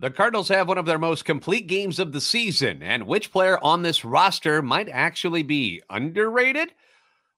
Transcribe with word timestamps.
The 0.00 0.10
Cardinals 0.10 0.46
have 0.50 0.68
one 0.68 0.78
of 0.78 0.86
their 0.86 0.96
most 0.96 1.24
complete 1.24 1.66
games 1.66 1.98
of 1.98 2.12
the 2.12 2.20
season, 2.20 2.84
and 2.84 3.04
which 3.04 3.32
player 3.32 3.58
on 3.64 3.82
this 3.82 4.04
roster 4.04 4.62
might 4.62 4.88
actually 4.88 5.42
be 5.42 5.82
underrated? 5.90 6.72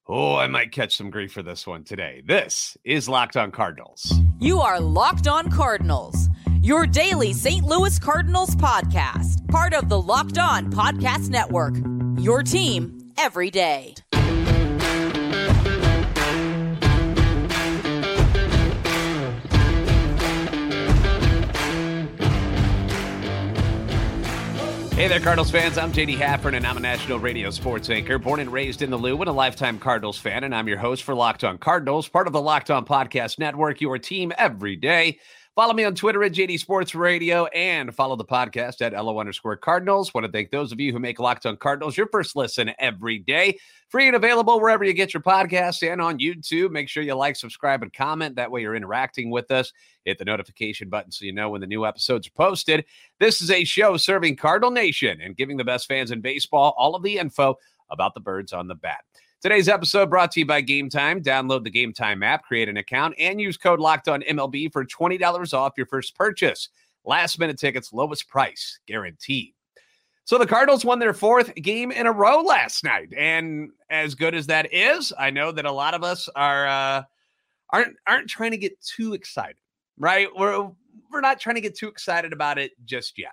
Oh, 0.06 0.36
I 0.36 0.46
might 0.46 0.70
catch 0.70 0.94
some 0.94 1.08
grief 1.08 1.32
for 1.32 1.42
this 1.42 1.66
one 1.66 1.84
today. 1.84 2.22
This 2.22 2.76
is 2.84 3.08
Locked 3.08 3.38
On 3.38 3.50
Cardinals. 3.50 4.12
You 4.40 4.60
are 4.60 4.78
Locked 4.78 5.26
On 5.26 5.50
Cardinals, 5.50 6.28
your 6.60 6.86
daily 6.86 7.32
St. 7.32 7.64
Louis 7.64 7.98
Cardinals 7.98 8.54
podcast, 8.56 9.48
part 9.48 9.72
of 9.72 9.88
the 9.88 9.98
Locked 9.98 10.36
On 10.36 10.70
Podcast 10.70 11.30
Network. 11.30 11.76
Your 12.22 12.42
team 12.42 12.98
every 13.16 13.50
day. 13.50 13.94
Hey 25.00 25.08
there, 25.08 25.18
Cardinals 25.18 25.50
fans. 25.50 25.78
I'm 25.78 25.94
JD 25.94 26.18
Haffern, 26.18 26.54
and 26.54 26.66
I'm 26.66 26.76
a 26.76 26.80
national 26.80 27.20
radio 27.20 27.48
sports 27.48 27.88
anchor, 27.88 28.18
born 28.18 28.38
and 28.38 28.52
raised 28.52 28.82
in 28.82 28.90
the 28.90 28.98
Lou, 28.98 29.18
and 29.18 29.30
a 29.30 29.32
lifetime 29.32 29.78
Cardinals 29.78 30.18
fan. 30.18 30.44
And 30.44 30.54
I'm 30.54 30.68
your 30.68 30.76
host 30.76 31.04
for 31.04 31.14
Locked 31.14 31.42
On 31.42 31.56
Cardinals, 31.56 32.06
part 32.06 32.26
of 32.26 32.34
the 32.34 32.42
Locked 32.42 32.70
On 32.70 32.84
Podcast 32.84 33.38
Network, 33.38 33.80
your 33.80 33.96
team 33.96 34.30
every 34.36 34.76
day. 34.76 35.18
Follow 35.56 35.74
me 35.74 35.82
on 35.82 35.96
Twitter 35.96 36.22
at 36.22 36.30
JD 36.30 36.60
Sports 36.60 36.94
Radio 36.94 37.46
and 37.46 37.92
follow 37.92 38.14
the 38.14 38.24
podcast 38.24 38.80
at 38.82 38.92
LO 38.92 39.18
underscore 39.18 39.56
Cardinals. 39.56 40.14
Want 40.14 40.24
to 40.24 40.30
thank 40.30 40.52
those 40.52 40.70
of 40.70 40.78
you 40.78 40.92
who 40.92 41.00
make 41.00 41.18
Locked 41.18 41.44
On 41.44 41.56
Cardinals 41.56 41.96
your 41.96 42.06
first 42.12 42.36
listen 42.36 42.70
every 42.78 43.18
day. 43.18 43.58
Free 43.88 44.06
and 44.06 44.14
available 44.14 44.60
wherever 44.60 44.84
you 44.84 44.92
get 44.92 45.12
your 45.12 45.24
podcasts 45.24 45.82
and 45.82 46.00
on 46.00 46.20
YouTube. 46.20 46.70
Make 46.70 46.88
sure 46.88 47.02
you 47.02 47.14
like, 47.14 47.34
subscribe, 47.34 47.82
and 47.82 47.92
comment. 47.92 48.36
That 48.36 48.52
way 48.52 48.60
you're 48.60 48.76
interacting 48.76 49.28
with 49.28 49.50
us. 49.50 49.72
Hit 50.04 50.18
the 50.18 50.24
notification 50.24 50.88
button 50.88 51.10
so 51.10 51.24
you 51.24 51.32
know 51.32 51.50
when 51.50 51.60
the 51.60 51.66
new 51.66 51.84
episodes 51.84 52.28
are 52.28 52.36
posted. 52.36 52.84
This 53.18 53.42
is 53.42 53.50
a 53.50 53.64
show 53.64 53.96
serving 53.96 54.36
Cardinal 54.36 54.70
Nation 54.70 55.20
and 55.20 55.36
giving 55.36 55.56
the 55.56 55.64
best 55.64 55.88
fans 55.88 56.12
in 56.12 56.20
baseball 56.20 56.74
all 56.78 56.94
of 56.94 57.02
the 57.02 57.18
info 57.18 57.56
about 57.90 58.14
the 58.14 58.20
birds 58.20 58.52
on 58.52 58.68
the 58.68 58.76
bat. 58.76 59.00
Today's 59.40 59.70
episode 59.70 60.10
brought 60.10 60.30
to 60.32 60.40
you 60.40 60.44
by 60.44 60.60
Game 60.60 60.90
Time. 60.90 61.22
Download 61.22 61.64
the 61.64 61.70
Game 61.70 61.94
Time 61.94 62.22
app, 62.22 62.44
create 62.44 62.68
an 62.68 62.76
account, 62.76 63.14
and 63.18 63.40
use 63.40 63.56
code 63.56 63.80
Locked 63.80 64.06
On 64.06 64.20
MLB 64.20 64.70
for 64.70 64.84
twenty 64.84 65.16
dollars 65.16 65.54
off 65.54 65.72
your 65.78 65.86
first 65.86 66.14
purchase. 66.14 66.68
Last 67.06 67.38
minute 67.38 67.58
tickets, 67.58 67.90
lowest 67.90 68.28
price 68.28 68.80
guaranteed. 68.86 69.54
So 70.26 70.36
the 70.36 70.46
Cardinals 70.46 70.84
won 70.84 70.98
their 70.98 71.14
fourth 71.14 71.54
game 71.54 71.90
in 71.90 72.06
a 72.06 72.12
row 72.12 72.42
last 72.42 72.84
night, 72.84 73.14
and 73.16 73.70
as 73.88 74.14
good 74.14 74.34
as 74.34 74.46
that 74.48 74.74
is, 74.74 75.10
I 75.18 75.30
know 75.30 75.52
that 75.52 75.64
a 75.64 75.72
lot 75.72 75.94
of 75.94 76.04
us 76.04 76.28
are 76.36 76.66
uh, 76.66 77.02
aren't 77.70 77.96
aren't 78.06 78.28
trying 78.28 78.50
to 78.50 78.58
get 78.58 78.78
too 78.82 79.14
excited, 79.14 79.56
right? 79.96 80.28
We're 80.36 80.68
we're 81.10 81.22
not 81.22 81.40
trying 81.40 81.54
to 81.54 81.62
get 81.62 81.74
too 81.74 81.88
excited 81.88 82.34
about 82.34 82.58
it 82.58 82.72
just 82.84 83.18
yet. 83.18 83.32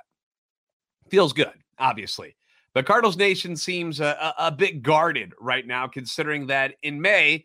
Feels 1.09 1.33
good, 1.33 1.52
obviously. 1.78 2.38
The 2.78 2.83
Cardinals 2.83 3.17
Nation 3.17 3.56
seems 3.56 4.00
a, 4.00 4.33
a, 4.38 4.45
a 4.50 4.52
bit 4.52 4.83
guarded 4.83 5.33
right 5.42 5.66
now, 5.66 5.88
considering 5.88 6.45
that 6.45 6.75
in 6.84 7.02
May, 7.02 7.44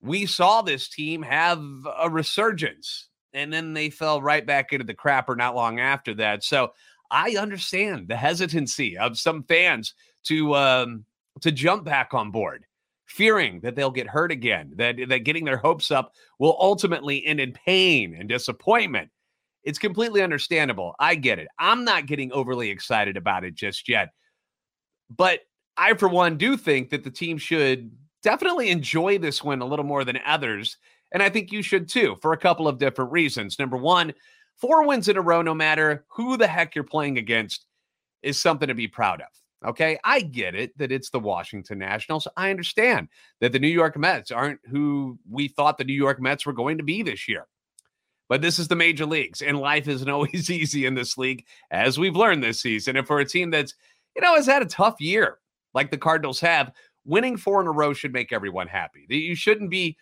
we 0.00 0.26
saw 0.26 0.60
this 0.60 0.88
team 0.88 1.22
have 1.22 1.62
a 1.96 2.10
resurgence 2.10 3.06
and 3.32 3.52
then 3.52 3.74
they 3.74 3.90
fell 3.90 4.20
right 4.20 4.44
back 4.44 4.72
into 4.72 4.84
the 4.84 4.92
crapper 4.92 5.36
not 5.36 5.54
long 5.54 5.78
after 5.78 6.14
that. 6.14 6.42
So 6.42 6.72
I 7.12 7.36
understand 7.38 8.08
the 8.08 8.16
hesitancy 8.16 8.98
of 8.98 9.16
some 9.16 9.44
fans 9.44 9.94
to 10.24 10.56
um, 10.56 11.04
to 11.42 11.52
jump 11.52 11.84
back 11.84 12.12
on 12.12 12.32
board, 12.32 12.64
fearing 13.04 13.60
that 13.60 13.76
they'll 13.76 13.92
get 13.92 14.08
hurt 14.08 14.32
again, 14.32 14.72
that 14.78 14.96
that 15.08 15.20
getting 15.20 15.44
their 15.44 15.58
hopes 15.58 15.92
up 15.92 16.12
will 16.40 16.56
ultimately 16.58 17.24
end 17.24 17.38
in 17.38 17.52
pain 17.52 18.16
and 18.18 18.28
disappointment. 18.28 19.10
It's 19.62 19.78
completely 19.78 20.22
understandable. 20.22 20.96
I 20.98 21.14
get 21.14 21.38
it. 21.38 21.46
I'm 21.56 21.84
not 21.84 22.06
getting 22.06 22.32
overly 22.32 22.70
excited 22.70 23.16
about 23.16 23.44
it 23.44 23.54
just 23.54 23.88
yet. 23.88 24.08
But 25.14 25.40
I, 25.76 25.94
for 25.94 26.08
one, 26.08 26.36
do 26.36 26.56
think 26.56 26.90
that 26.90 27.04
the 27.04 27.10
team 27.10 27.38
should 27.38 27.90
definitely 28.22 28.70
enjoy 28.70 29.18
this 29.18 29.44
win 29.44 29.60
a 29.60 29.66
little 29.66 29.84
more 29.84 30.04
than 30.04 30.18
others. 30.26 30.78
And 31.12 31.22
I 31.22 31.28
think 31.28 31.52
you 31.52 31.62
should 31.62 31.88
too, 31.88 32.16
for 32.20 32.32
a 32.32 32.38
couple 32.38 32.66
of 32.66 32.78
different 32.78 33.12
reasons. 33.12 33.58
Number 33.58 33.76
one, 33.76 34.12
four 34.56 34.86
wins 34.86 35.08
in 35.08 35.16
a 35.16 35.20
row, 35.20 35.42
no 35.42 35.54
matter 35.54 36.04
who 36.08 36.36
the 36.36 36.48
heck 36.48 36.74
you're 36.74 36.84
playing 36.84 37.18
against, 37.18 37.66
is 38.22 38.40
something 38.40 38.68
to 38.68 38.74
be 38.74 38.88
proud 38.88 39.20
of. 39.20 39.68
Okay. 39.68 39.98
I 40.04 40.20
get 40.20 40.54
it 40.54 40.76
that 40.78 40.92
it's 40.92 41.10
the 41.10 41.20
Washington 41.20 41.78
Nationals. 41.78 42.28
I 42.36 42.50
understand 42.50 43.08
that 43.40 43.52
the 43.52 43.58
New 43.58 43.68
York 43.68 43.96
Mets 43.96 44.30
aren't 44.30 44.60
who 44.66 45.18
we 45.28 45.48
thought 45.48 45.78
the 45.78 45.84
New 45.84 45.94
York 45.94 46.20
Mets 46.20 46.44
were 46.44 46.52
going 46.52 46.78
to 46.78 46.84
be 46.84 47.02
this 47.02 47.28
year. 47.28 47.46
But 48.28 48.42
this 48.42 48.58
is 48.58 48.68
the 48.68 48.76
major 48.76 49.06
leagues, 49.06 49.40
and 49.40 49.58
life 49.58 49.86
isn't 49.86 50.08
always 50.10 50.50
easy 50.50 50.84
in 50.84 50.94
this 50.94 51.16
league, 51.16 51.44
as 51.70 51.98
we've 51.98 52.16
learned 52.16 52.42
this 52.42 52.60
season. 52.60 52.96
And 52.96 53.06
for 53.06 53.20
a 53.20 53.24
team 53.24 53.50
that's 53.50 53.74
you 54.16 54.22
know, 54.22 54.34
has 54.34 54.46
had 54.46 54.62
a 54.62 54.66
tough 54.66 55.00
year 55.00 55.38
like 55.74 55.90
the 55.90 55.98
Cardinals 55.98 56.40
have. 56.40 56.72
Winning 57.04 57.36
four 57.36 57.60
in 57.60 57.68
a 57.68 57.70
row 57.70 57.92
should 57.92 58.12
make 58.12 58.32
everyone 58.32 58.66
happy. 58.66 59.06
You 59.08 59.36
shouldn't 59.36 59.70
be 59.70 59.96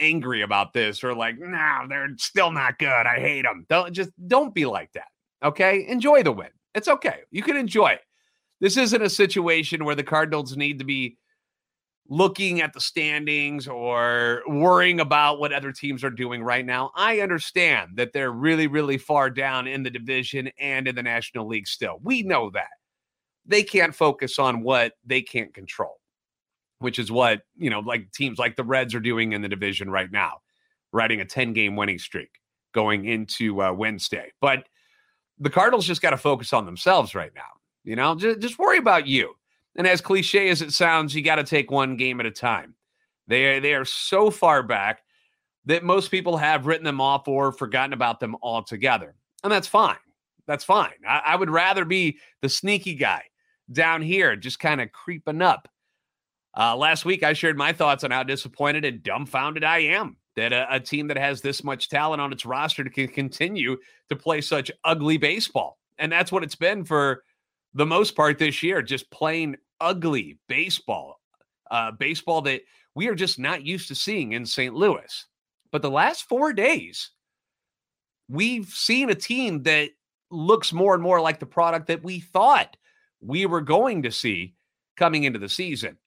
angry 0.00 0.42
about 0.42 0.74
this 0.74 1.02
or 1.02 1.14
like, 1.14 1.36
nah, 1.38 1.86
they're 1.86 2.08
still 2.18 2.50
not 2.50 2.78
good. 2.78 2.88
I 2.88 3.18
hate 3.18 3.42
them. 3.42 3.64
Don't 3.70 3.94
just 3.94 4.10
don't 4.28 4.54
be 4.54 4.66
like 4.66 4.92
that. 4.92 5.08
Okay. 5.42 5.86
Enjoy 5.88 6.22
the 6.22 6.32
win. 6.32 6.50
It's 6.74 6.88
okay. 6.88 7.20
You 7.30 7.42
can 7.42 7.56
enjoy 7.56 7.92
it. 7.92 8.02
This 8.60 8.76
isn't 8.76 9.00
a 9.00 9.08
situation 9.08 9.84
where 9.84 9.94
the 9.94 10.02
Cardinals 10.02 10.56
need 10.56 10.78
to 10.78 10.84
be 10.84 11.16
looking 12.08 12.60
at 12.60 12.72
the 12.72 12.80
standings 12.80 13.66
or 13.66 14.42
worrying 14.46 15.00
about 15.00 15.40
what 15.40 15.52
other 15.52 15.72
teams 15.72 16.04
are 16.04 16.10
doing 16.10 16.42
right 16.42 16.64
now. 16.64 16.90
I 16.94 17.20
understand 17.20 17.92
that 17.94 18.12
they're 18.12 18.30
really, 18.30 18.66
really 18.66 18.98
far 18.98 19.30
down 19.30 19.66
in 19.66 19.82
the 19.82 19.90
division 19.90 20.50
and 20.60 20.86
in 20.86 20.94
the 20.94 21.02
National 21.02 21.48
League 21.48 21.66
still. 21.66 21.98
We 22.02 22.22
know 22.22 22.50
that 22.50 22.68
they 23.46 23.62
can't 23.62 23.94
focus 23.94 24.38
on 24.38 24.62
what 24.62 24.92
they 25.04 25.22
can't 25.22 25.54
control, 25.54 26.00
which 26.78 26.98
is 26.98 27.10
what, 27.10 27.42
you 27.56 27.70
know, 27.70 27.80
like 27.80 28.10
teams 28.12 28.38
like 28.38 28.56
the 28.56 28.64
Reds 28.64 28.94
are 28.94 29.00
doing 29.00 29.32
in 29.32 29.42
the 29.42 29.48
division 29.48 29.90
right 29.90 30.10
now, 30.10 30.40
riding 30.92 31.20
a 31.20 31.24
10 31.24 31.52
game 31.52 31.76
winning 31.76 31.98
streak 31.98 32.30
going 32.72 33.06
into 33.06 33.62
uh, 33.62 33.72
Wednesday. 33.72 34.32
But 34.40 34.68
the 35.38 35.50
Cardinals 35.50 35.86
just 35.86 36.02
got 36.02 36.10
to 36.10 36.16
focus 36.16 36.52
on 36.52 36.66
themselves 36.66 37.14
right 37.14 37.32
now. 37.34 37.42
You 37.84 37.96
know, 37.96 38.14
just, 38.14 38.40
just 38.40 38.58
worry 38.58 38.78
about 38.78 39.06
you. 39.06 39.34
And 39.76 39.86
as 39.86 40.00
cliche 40.00 40.48
as 40.48 40.62
it 40.62 40.72
sounds, 40.72 41.14
you 41.14 41.22
got 41.22 41.36
to 41.36 41.44
take 41.44 41.70
one 41.70 41.96
game 41.96 42.20
at 42.20 42.26
a 42.26 42.30
time. 42.30 42.74
They 43.28 43.56
are, 43.56 43.60
they 43.60 43.74
are 43.74 43.84
so 43.84 44.30
far 44.30 44.62
back 44.62 45.02
that 45.66 45.84
most 45.84 46.10
people 46.10 46.36
have 46.36 46.66
written 46.66 46.84
them 46.84 47.00
off 47.00 47.28
or 47.28 47.52
forgotten 47.52 47.92
about 47.92 48.20
them 48.20 48.36
altogether. 48.42 49.14
And 49.44 49.52
that's 49.52 49.68
fine. 49.68 49.96
That's 50.46 50.64
fine. 50.64 50.92
I, 51.06 51.22
I 51.26 51.36
would 51.36 51.50
rather 51.50 51.84
be 51.84 52.18
the 52.40 52.48
sneaky 52.48 52.94
guy 52.94 53.24
down 53.70 54.02
here, 54.02 54.36
just 54.36 54.58
kind 54.58 54.80
of 54.80 54.92
creeping 54.92 55.42
up. 55.42 55.68
Uh, 56.56 56.74
last 56.74 57.04
week, 57.04 57.22
I 57.22 57.34
shared 57.34 57.58
my 57.58 57.72
thoughts 57.72 58.04
on 58.04 58.10
how 58.10 58.22
disappointed 58.22 58.84
and 58.84 59.02
dumbfounded 59.02 59.64
I 59.64 59.78
am 59.78 60.16
that 60.36 60.52
a, 60.52 60.66
a, 60.74 60.80
team 60.80 61.08
that 61.08 61.18
has 61.18 61.40
this 61.40 61.64
much 61.64 61.88
talent 61.88 62.20
on 62.20 62.32
its 62.32 62.46
roster 62.46 62.84
can 62.84 63.08
continue 63.08 63.76
to 64.08 64.16
play 64.16 64.40
such 64.40 64.70
ugly 64.84 65.16
baseball. 65.16 65.78
And 65.98 66.12
that's 66.12 66.30
what 66.30 66.44
it's 66.44 66.54
been 66.54 66.84
for 66.84 67.22
the 67.74 67.86
most 67.86 68.14
part 68.14 68.38
this 68.38 68.62
year, 68.62 68.82
just 68.82 69.10
plain 69.10 69.56
ugly 69.80 70.38
baseball. 70.48 71.20
Uh, 71.70 71.90
baseball 71.90 72.42
that 72.42 72.62
we 72.94 73.08
are 73.08 73.14
just 73.14 73.38
not 73.38 73.64
used 73.64 73.88
to 73.88 73.94
seeing 73.94 74.32
in 74.32 74.46
St. 74.46 74.74
Louis. 74.74 75.26
But 75.72 75.82
the 75.82 75.90
last 75.90 76.28
four 76.28 76.52
days, 76.52 77.10
we've 78.28 78.68
seen 78.68 79.10
a 79.10 79.14
team 79.14 79.62
that 79.64 79.90
looks 80.30 80.72
more 80.72 80.94
and 80.94 81.02
more 81.02 81.20
like 81.20 81.38
the 81.38 81.46
product 81.46 81.88
that 81.88 82.02
we 82.02 82.20
thought 82.20 82.76
we 83.26 83.46
were 83.46 83.60
going 83.60 84.02
to 84.02 84.10
see 84.10 84.54
coming 84.96 85.24
into 85.24 85.38
the 85.38 85.48
season. 85.48 85.98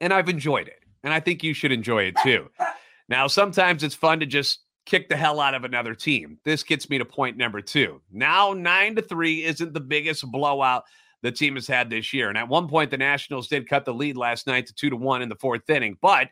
And 0.00 0.12
I've 0.12 0.28
enjoyed 0.28 0.68
it. 0.68 0.80
And 1.02 1.12
I 1.12 1.20
think 1.20 1.42
you 1.42 1.54
should 1.54 1.72
enjoy 1.72 2.04
it 2.04 2.16
too. 2.22 2.50
Now, 3.06 3.26
sometimes 3.26 3.82
it's 3.82 3.94
fun 3.94 4.20
to 4.20 4.26
just 4.26 4.60
kick 4.86 5.10
the 5.10 5.16
hell 5.16 5.38
out 5.38 5.54
of 5.54 5.64
another 5.64 5.94
team. 5.94 6.38
This 6.44 6.62
gets 6.62 6.88
me 6.88 6.96
to 6.96 7.04
point 7.04 7.36
number 7.36 7.60
two. 7.60 8.00
Now, 8.10 8.54
nine 8.54 8.94
to 8.96 9.02
three 9.02 9.44
isn't 9.44 9.74
the 9.74 9.80
biggest 9.80 10.24
blowout 10.32 10.84
the 11.22 11.32
team 11.32 11.54
has 11.54 11.66
had 11.66 11.90
this 11.90 12.12
year. 12.12 12.28
And 12.28 12.38
at 12.38 12.48
one 12.48 12.68
point, 12.68 12.90
the 12.90 12.98
Nationals 12.98 13.48
did 13.48 13.68
cut 13.68 13.84
the 13.84 13.94
lead 13.94 14.16
last 14.16 14.46
night 14.46 14.66
to 14.66 14.74
two 14.74 14.90
to 14.90 14.96
one 14.96 15.22
in 15.22 15.28
the 15.28 15.36
fourth 15.36 15.68
inning. 15.68 15.96
But, 16.00 16.28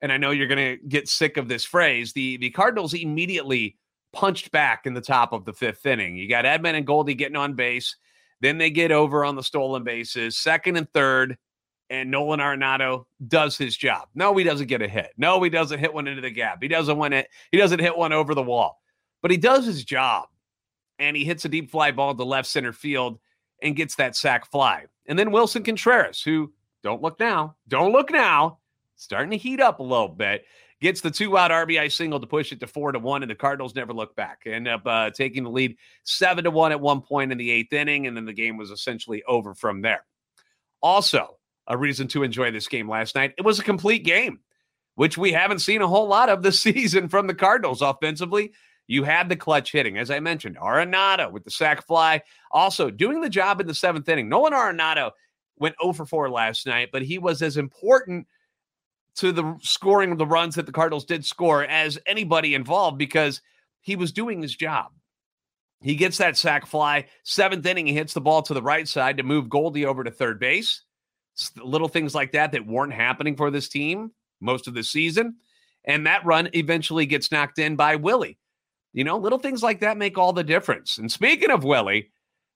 and 0.00 0.12
I 0.12 0.16
know 0.16 0.30
you're 0.30 0.46
going 0.46 0.78
to 0.78 0.88
get 0.88 1.08
sick 1.08 1.36
of 1.36 1.48
this 1.48 1.64
phrase, 1.64 2.12
the, 2.12 2.36
the 2.38 2.50
Cardinals 2.50 2.94
immediately 2.94 3.76
punched 4.12 4.50
back 4.50 4.86
in 4.86 4.94
the 4.94 5.00
top 5.00 5.32
of 5.32 5.44
the 5.44 5.52
fifth 5.52 5.84
inning. 5.86 6.16
You 6.16 6.28
got 6.28 6.44
Edman 6.44 6.74
and 6.74 6.86
Goldie 6.86 7.14
getting 7.14 7.36
on 7.36 7.54
base. 7.54 7.96
Then 8.40 8.58
they 8.58 8.70
get 8.70 8.92
over 8.92 9.24
on 9.24 9.36
the 9.36 9.42
stolen 9.42 9.82
bases, 9.82 10.36
second 10.36 10.76
and 10.76 10.90
third, 10.92 11.38
and 11.88 12.10
Nolan 12.10 12.40
Arenado 12.40 13.06
does 13.28 13.56
his 13.56 13.76
job. 13.76 14.08
No, 14.14 14.36
he 14.36 14.44
doesn't 14.44 14.66
get 14.66 14.82
a 14.82 14.88
hit. 14.88 15.12
No, 15.16 15.42
he 15.42 15.50
doesn't 15.50 15.78
hit 15.78 15.94
one 15.94 16.06
into 16.06 16.20
the 16.20 16.30
gap. 16.30 16.58
He 16.60 16.68
doesn't 16.68 16.98
win 16.98 17.12
it. 17.12 17.28
He 17.52 17.58
doesn't 17.58 17.80
hit 17.80 17.96
one 17.96 18.12
over 18.12 18.34
the 18.34 18.42
wall. 18.42 18.82
But 19.22 19.30
he 19.30 19.36
does 19.36 19.64
his 19.64 19.84
job. 19.84 20.28
And 20.98 21.16
he 21.16 21.24
hits 21.24 21.44
a 21.44 21.48
deep 21.48 21.70
fly 21.70 21.92
ball 21.92 22.14
to 22.14 22.24
left 22.24 22.48
center 22.48 22.72
field 22.72 23.18
and 23.62 23.76
gets 23.76 23.94
that 23.96 24.16
sac 24.16 24.50
fly. 24.50 24.84
And 25.06 25.18
then 25.18 25.30
Willson 25.30 25.64
Contreras, 25.64 26.22
who 26.22 26.52
don't 26.82 27.02
look 27.02 27.20
now, 27.20 27.56
don't 27.68 27.92
look 27.92 28.10
now, 28.10 28.58
starting 28.96 29.30
to 29.30 29.36
heat 29.36 29.60
up 29.60 29.78
a 29.78 29.82
little 29.82 30.08
bit, 30.08 30.44
gets 30.80 31.00
the 31.00 31.10
two 31.10 31.36
out 31.38 31.50
RBI 31.50 31.90
single 31.90 32.20
to 32.20 32.26
push 32.26 32.52
it 32.52 32.60
to 32.60 32.66
four 32.66 32.92
to 32.92 32.98
one, 32.98 33.22
and 33.22 33.30
the 33.30 33.34
Cardinals 33.36 33.74
never 33.74 33.92
look 33.92 34.14
back. 34.16 34.42
End 34.46 34.68
up 34.68 34.86
uh, 34.86 35.10
taking 35.10 35.44
the 35.44 35.50
lead 35.50 35.76
seven 36.04 36.44
to 36.44 36.50
one 36.50 36.72
at 36.72 36.80
one 36.80 37.00
point 37.00 37.32
in 37.32 37.38
the 37.38 37.50
eighth 37.50 37.72
inning, 37.72 38.06
and 38.06 38.16
then 38.16 38.24
the 38.24 38.32
game 38.32 38.56
was 38.56 38.70
essentially 38.70 39.22
over 39.24 39.54
from 39.54 39.82
there. 39.82 40.04
Also, 40.82 41.38
a 41.66 41.76
reason 41.76 42.08
to 42.08 42.22
enjoy 42.22 42.50
this 42.50 42.68
game 42.68 42.88
last 42.88 43.14
night. 43.14 43.34
It 43.38 43.44
was 43.44 43.58
a 43.58 43.64
complete 43.64 44.04
game, 44.04 44.40
which 44.94 45.18
we 45.18 45.32
haven't 45.32 45.60
seen 45.60 45.82
a 45.82 45.88
whole 45.88 46.06
lot 46.06 46.28
of 46.28 46.42
this 46.42 46.60
season 46.62 47.08
from 47.08 47.26
the 47.26 47.34
Cardinals 47.34 47.82
offensively. 47.82 48.52
You 48.88 49.02
had 49.02 49.28
the 49.28 49.36
clutch 49.36 49.72
hitting, 49.72 49.98
as 49.98 50.12
I 50.12 50.20
mentioned, 50.20 50.56
Arenado 50.58 51.32
with 51.32 51.42
the 51.42 51.50
sac 51.50 51.84
fly, 51.86 52.22
also 52.52 52.88
doing 52.88 53.20
the 53.20 53.28
job 53.28 53.60
in 53.60 53.66
the 53.66 53.74
seventh 53.74 54.08
inning. 54.08 54.28
Nolan 54.28 54.52
Arenado 54.52 55.10
went 55.58 55.74
over 55.80 56.06
4 56.06 56.30
last 56.30 56.66
night, 56.66 56.90
but 56.92 57.02
he 57.02 57.18
was 57.18 57.42
as 57.42 57.56
important 57.56 58.28
to 59.16 59.32
the 59.32 59.56
scoring 59.62 60.12
of 60.12 60.18
the 60.18 60.26
runs 60.26 60.54
that 60.54 60.66
the 60.66 60.72
Cardinals 60.72 61.04
did 61.04 61.24
score 61.24 61.64
as 61.64 61.98
anybody 62.06 62.54
involved 62.54 62.98
because 62.98 63.40
he 63.80 63.96
was 63.96 64.12
doing 64.12 64.42
his 64.42 64.54
job. 64.54 64.92
He 65.82 65.94
gets 65.94 66.18
that 66.18 66.36
sac 66.36 66.66
fly. 66.66 67.06
Seventh 67.24 67.64
inning, 67.66 67.86
he 67.86 67.92
hits 67.92 68.14
the 68.14 68.20
ball 68.20 68.42
to 68.42 68.54
the 68.54 68.62
right 68.62 68.88
side 68.88 69.16
to 69.16 69.22
move 69.22 69.48
Goldie 69.48 69.86
over 69.86 70.02
to 70.04 70.10
third 70.10 70.40
base. 70.40 70.82
Little 71.62 71.88
things 71.88 72.14
like 72.14 72.32
that 72.32 72.52
that 72.52 72.66
weren't 72.66 72.94
happening 72.94 73.36
for 73.36 73.50
this 73.50 73.68
team 73.68 74.12
most 74.40 74.66
of 74.68 74.74
the 74.74 74.82
season. 74.82 75.36
And 75.84 76.06
that 76.06 76.24
run 76.24 76.48
eventually 76.54 77.06
gets 77.06 77.30
knocked 77.30 77.58
in 77.58 77.76
by 77.76 77.96
Willie. 77.96 78.38
You 78.92 79.04
know, 79.04 79.18
little 79.18 79.38
things 79.38 79.62
like 79.62 79.80
that 79.80 79.98
make 79.98 80.16
all 80.16 80.32
the 80.32 80.42
difference. 80.42 80.98
And 80.98 81.12
speaking 81.12 81.50
of 81.50 81.64
Willie, 81.64 82.10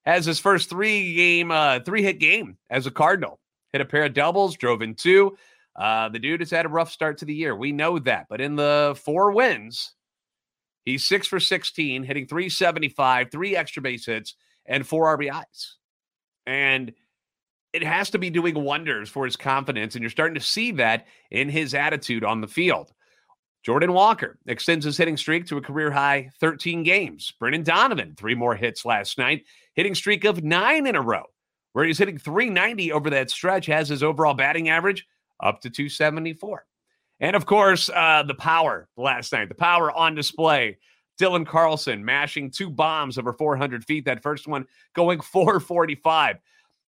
has 0.05 0.25
his 0.25 0.39
first 0.39 0.69
three 0.69 1.13
game, 1.13 1.51
uh, 1.51 1.79
three 1.81 2.01
hit 2.01 2.19
game 2.19 2.57
as 2.69 2.87
a 2.87 2.91
Cardinal. 2.91 3.39
Hit 3.71 3.81
a 3.81 3.85
pair 3.85 4.05
of 4.05 4.13
doubles, 4.13 4.57
drove 4.57 4.81
in 4.81 4.95
two. 4.95 5.37
Uh, 5.75 6.09
the 6.09 6.19
dude 6.19 6.41
has 6.41 6.51
had 6.51 6.65
a 6.65 6.69
rough 6.69 6.91
start 6.91 7.17
to 7.19 7.25
the 7.25 7.33
year. 7.33 7.55
We 7.55 7.71
know 7.71 7.99
that. 7.99 8.27
But 8.29 8.41
in 8.41 8.55
the 8.55 8.99
four 9.03 9.31
wins, 9.31 9.93
he's 10.85 11.03
six 11.03 11.27
for 11.27 11.39
16, 11.39 12.03
hitting 12.03 12.27
375, 12.27 13.31
three 13.31 13.55
extra 13.55 13.81
base 13.81 14.05
hits, 14.05 14.35
and 14.65 14.85
four 14.85 15.17
RBIs. 15.17 15.73
And 16.45 16.93
it 17.73 17.83
has 17.83 18.09
to 18.09 18.17
be 18.17 18.29
doing 18.29 18.61
wonders 18.61 19.09
for 19.09 19.25
his 19.25 19.37
confidence. 19.37 19.95
And 19.95 20.03
you're 20.03 20.09
starting 20.09 20.35
to 20.35 20.45
see 20.45 20.71
that 20.73 21.07
in 21.29 21.49
his 21.49 21.73
attitude 21.73 22.23
on 22.23 22.41
the 22.41 22.47
field. 22.47 22.91
Jordan 23.63 23.93
Walker 23.93 24.39
extends 24.47 24.85
his 24.85 24.97
hitting 24.97 25.17
streak 25.17 25.45
to 25.45 25.57
a 25.57 25.61
career 25.61 25.91
high 25.91 26.31
13 26.39 26.83
games. 26.83 27.31
Brendan 27.39 27.63
Donovan, 27.63 28.15
three 28.17 28.33
more 28.33 28.55
hits 28.55 28.85
last 28.85 29.19
night, 29.19 29.45
hitting 29.75 29.93
streak 29.93 30.25
of 30.25 30.43
nine 30.43 30.87
in 30.87 30.95
a 30.95 31.01
row, 31.01 31.25
where 31.73 31.85
he's 31.85 31.99
hitting 31.99 32.17
390 32.17 32.91
over 32.91 33.11
that 33.11 33.29
stretch, 33.29 33.67
has 33.67 33.87
his 33.87 34.01
overall 34.01 34.33
batting 34.33 34.69
average 34.69 35.05
up 35.41 35.61
to 35.61 35.69
274. 35.69 36.65
And 37.19 37.35
of 37.35 37.45
course, 37.45 37.89
uh, 37.93 38.23
the 38.23 38.33
power 38.33 38.89
last 38.97 39.31
night, 39.31 39.49
the 39.49 39.55
power 39.55 39.91
on 39.91 40.15
display. 40.15 40.77
Dylan 41.19 41.45
Carlson 41.45 42.03
mashing 42.03 42.49
two 42.49 42.69
bombs 42.69 43.19
over 43.19 43.31
400 43.31 43.85
feet. 43.85 44.05
That 44.05 44.23
first 44.23 44.47
one 44.47 44.65
going 44.95 45.21
445. 45.21 46.37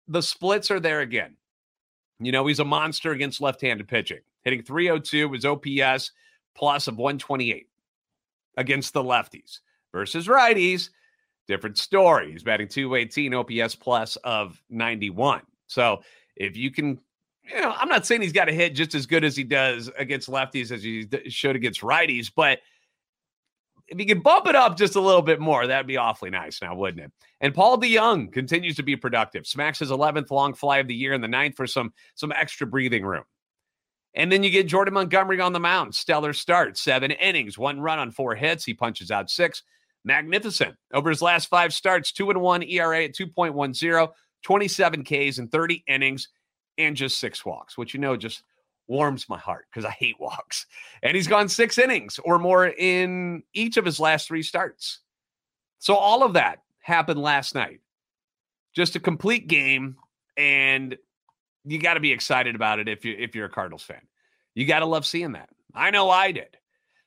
The 0.08 0.22
splits 0.22 0.70
are 0.70 0.80
there 0.80 1.00
again. 1.00 1.36
You 2.20 2.32
know, 2.32 2.46
he's 2.46 2.58
a 2.58 2.64
monster 2.64 3.12
against 3.12 3.40
left 3.40 3.60
handed 3.60 3.88
pitching, 3.88 4.20
hitting 4.42 4.62
302 4.62 5.28
was 5.28 5.44
OPS 5.44 6.12
plus 6.54 6.88
of 6.88 6.98
128 6.98 7.68
against 8.56 8.92
the 8.92 9.02
lefties 9.02 9.60
versus 9.92 10.26
righties. 10.26 10.90
Different 11.46 11.78
story. 11.78 12.32
He's 12.32 12.42
batting 12.42 12.68
218 12.68 13.34
OPS 13.34 13.76
plus 13.76 14.16
of 14.16 14.60
91. 14.68 15.42
So 15.68 16.02
if 16.36 16.56
you 16.56 16.70
can 16.70 16.98
you 17.48 17.60
know, 17.60 17.74
I'm 17.76 17.88
not 17.88 18.06
saying 18.06 18.22
he's 18.22 18.32
got 18.32 18.46
to 18.46 18.52
hit 18.52 18.74
just 18.74 18.94
as 18.94 19.06
good 19.06 19.24
as 19.24 19.36
he 19.36 19.44
does 19.44 19.90
against 19.96 20.28
lefties 20.28 20.70
as 20.70 20.82
he 20.82 21.08
should 21.28 21.56
against 21.56 21.80
righties, 21.80 22.30
but 22.34 22.60
if 23.88 23.98
he 23.98 24.04
could 24.04 24.22
bump 24.22 24.46
it 24.46 24.54
up 24.54 24.76
just 24.76 24.96
a 24.96 25.00
little 25.00 25.22
bit 25.22 25.40
more, 25.40 25.66
that'd 25.66 25.86
be 25.86 25.96
awfully 25.96 26.30
nice 26.30 26.60
now, 26.60 26.74
wouldn't 26.74 27.04
it? 27.04 27.12
And 27.40 27.54
Paul 27.54 27.78
DeJong 27.78 28.32
continues 28.32 28.76
to 28.76 28.82
be 28.82 28.96
productive. 28.96 29.46
Smacks 29.46 29.78
his 29.78 29.90
11th 29.90 30.30
long 30.30 30.52
fly 30.52 30.78
of 30.78 30.88
the 30.88 30.94
year 30.94 31.14
and 31.14 31.24
the 31.24 31.28
ninth 31.28 31.56
for 31.56 31.66
some 31.66 31.92
some 32.14 32.32
extra 32.32 32.66
breathing 32.66 33.04
room. 33.04 33.24
And 34.14 34.30
then 34.30 34.42
you 34.42 34.50
get 34.50 34.68
Jordan 34.68 34.94
Montgomery 34.94 35.40
on 35.40 35.52
the 35.52 35.60
mound. 35.60 35.94
Stellar 35.94 36.32
start, 36.32 36.76
seven 36.76 37.10
innings, 37.12 37.56
one 37.56 37.80
run 37.80 37.98
on 37.98 38.10
four 38.10 38.34
hits. 38.34 38.64
He 38.64 38.74
punches 38.74 39.10
out 39.10 39.30
six. 39.30 39.62
Magnificent. 40.04 40.76
Over 40.92 41.10
his 41.10 41.22
last 41.22 41.46
five 41.46 41.72
starts, 41.72 42.12
two 42.12 42.30
and 42.30 42.40
one 42.40 42.62
ERA 42.62 43.04
at 43.04 43.14
2.10, 43.14 44.08
27 44.42 45.04
Ks 45.04 45.38
and 45.38 45.50
30 45.50 45.84
innings 45.86 46.28
and 46.78 46.96
just 46.96 47.18
six 47.18 47.44
walks, 47.44 47.76
which 47.76 47.92
you 47.92 48.00
know 48.00 48.16
just 48.16 48.42
warms 48.86 49.28
my 49.28 49.38
heart 49.38 49.66
because 49.70 49.84
I 49.84 49.90
hate 49.90 50.18
walks. 50.18 50.66
And 51.02 51.14
he's 51.14 51.26
gone 51.26 51.48
six 51.48 51.78
innings 51.78 52.18
or 52.24 52.38
more 52.38 52.66
in 52.66 53.42
each 53.52 53.76
of 53.76 53.84
his 53.84 54.00
last 54.00 54.28
three 54.28 54.42
starts. 54.42 55.00
So 55.78 55.94
all 55.94 56.22
of 56.22 56.32
that 56.32 56.62
happened 56.80 57.20
last 57.20 57.54
night. 57.54 57.80
Just 58.74 58.96
a 58.96 59.00
complete 59.00 59.48
game, 59.48 59.96
and 60.36 60.96
you 61.64 61.78
got 61.78 61.94
to 61.94 62.00
be 62.00 62.12
excited 62.12 62.54
about 62.54 62.78
it 62.78 62.88
if 62.88 63.04
you 63.04 63.14
if 63.18 63.34
you're 63.34 63.46
a 63.46 63.50
Cardinals 63.50 63.82
fan. 63.82 64.00
You 64.54 64.66
got 64.66 64.80
to 64.80 64.86
love 64.86 65.06
seeing 65.06 65.32
that. 65.32 65.48
I 65.74 65.90
know 65.90 66.10
I 66.10 66.32
did. 66.32 66.56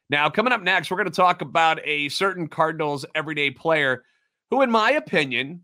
Now, 0.10 0.30
coming 0.30 0.52
up 0.52 0.62
next, 0.62 0.92
we're 0.92 0.98
going 0.98 1.10
to 1.10 1.16
talk 1.16 1.42
about 1.42 1.80
a 1.86 2.10
certain 2.10 2.48
Cardinals 2.48 3.06
everyday 3.16 3.52
player 3.52 4.04
who, 4.50 4.62
in 4.62 4.70
my 4.70 4.92
opinion, 4.92 5.62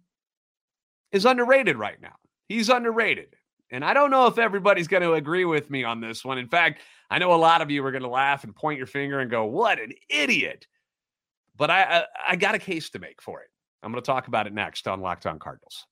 is 1.12 1.26
underrated 1.26 1.78
right 1.78 2.02
now. 2.02 2.16
He's 2.48 2.70
underrated. 2.70 3.36
And 3.70 3.84
I 3.84 3.94
don't 3.94 4.12
know 4.12 4.28
if 4.28 4.38
everybody's 4.38 4.88
going 4.88 5.04
to 5.04 5.14
agree 5.14 5.46
with 5.46 5.70
me 5.70 5.84
on 5.84 6.00
this 6.00 6.24
one. 6.24 6.38
In 6.38 6.48
fact, 6.48 6.82
I 7.10 7.20
know 7.20 7.34
a 7.34 7.36
lot 7.36 7.62
of 7.62 7.70
you 7.70 7.86
are 7.86 7.92
going 7.92 8.04
to 8.04 8.10
laugh 8.10 8.44
and 8.44 8.56
point 8.56 8.78
your 8.78 8.88
finger 8.88 9.20
and 9.20 9.30
go, 9.30 9.46
"What 9.46 9.80
an 9.80 9.92
idiot!" 10.10 10.68
But 11.56 11.70
I, 11.70 11.84
I, 11.84 12.04
I 12.30 12.36
got 12.36 12.56
a 12.56 12.60
case 12.60 12.90
to 12.92 13.00
make 13.00 13.22
for 13.22 13.42
it. 13.42 13.50
I'm 13.84 13.92
going 13.92 14.02
to 14.02 14.06
talk 14.06 14.28
about 14.28 14.48
it 14.48 14.54
next 14.54 14.88
on 14.88 15.02
Locked 15.02 15.26
On 15.26 15.40
Cardinals. 15.40 15.86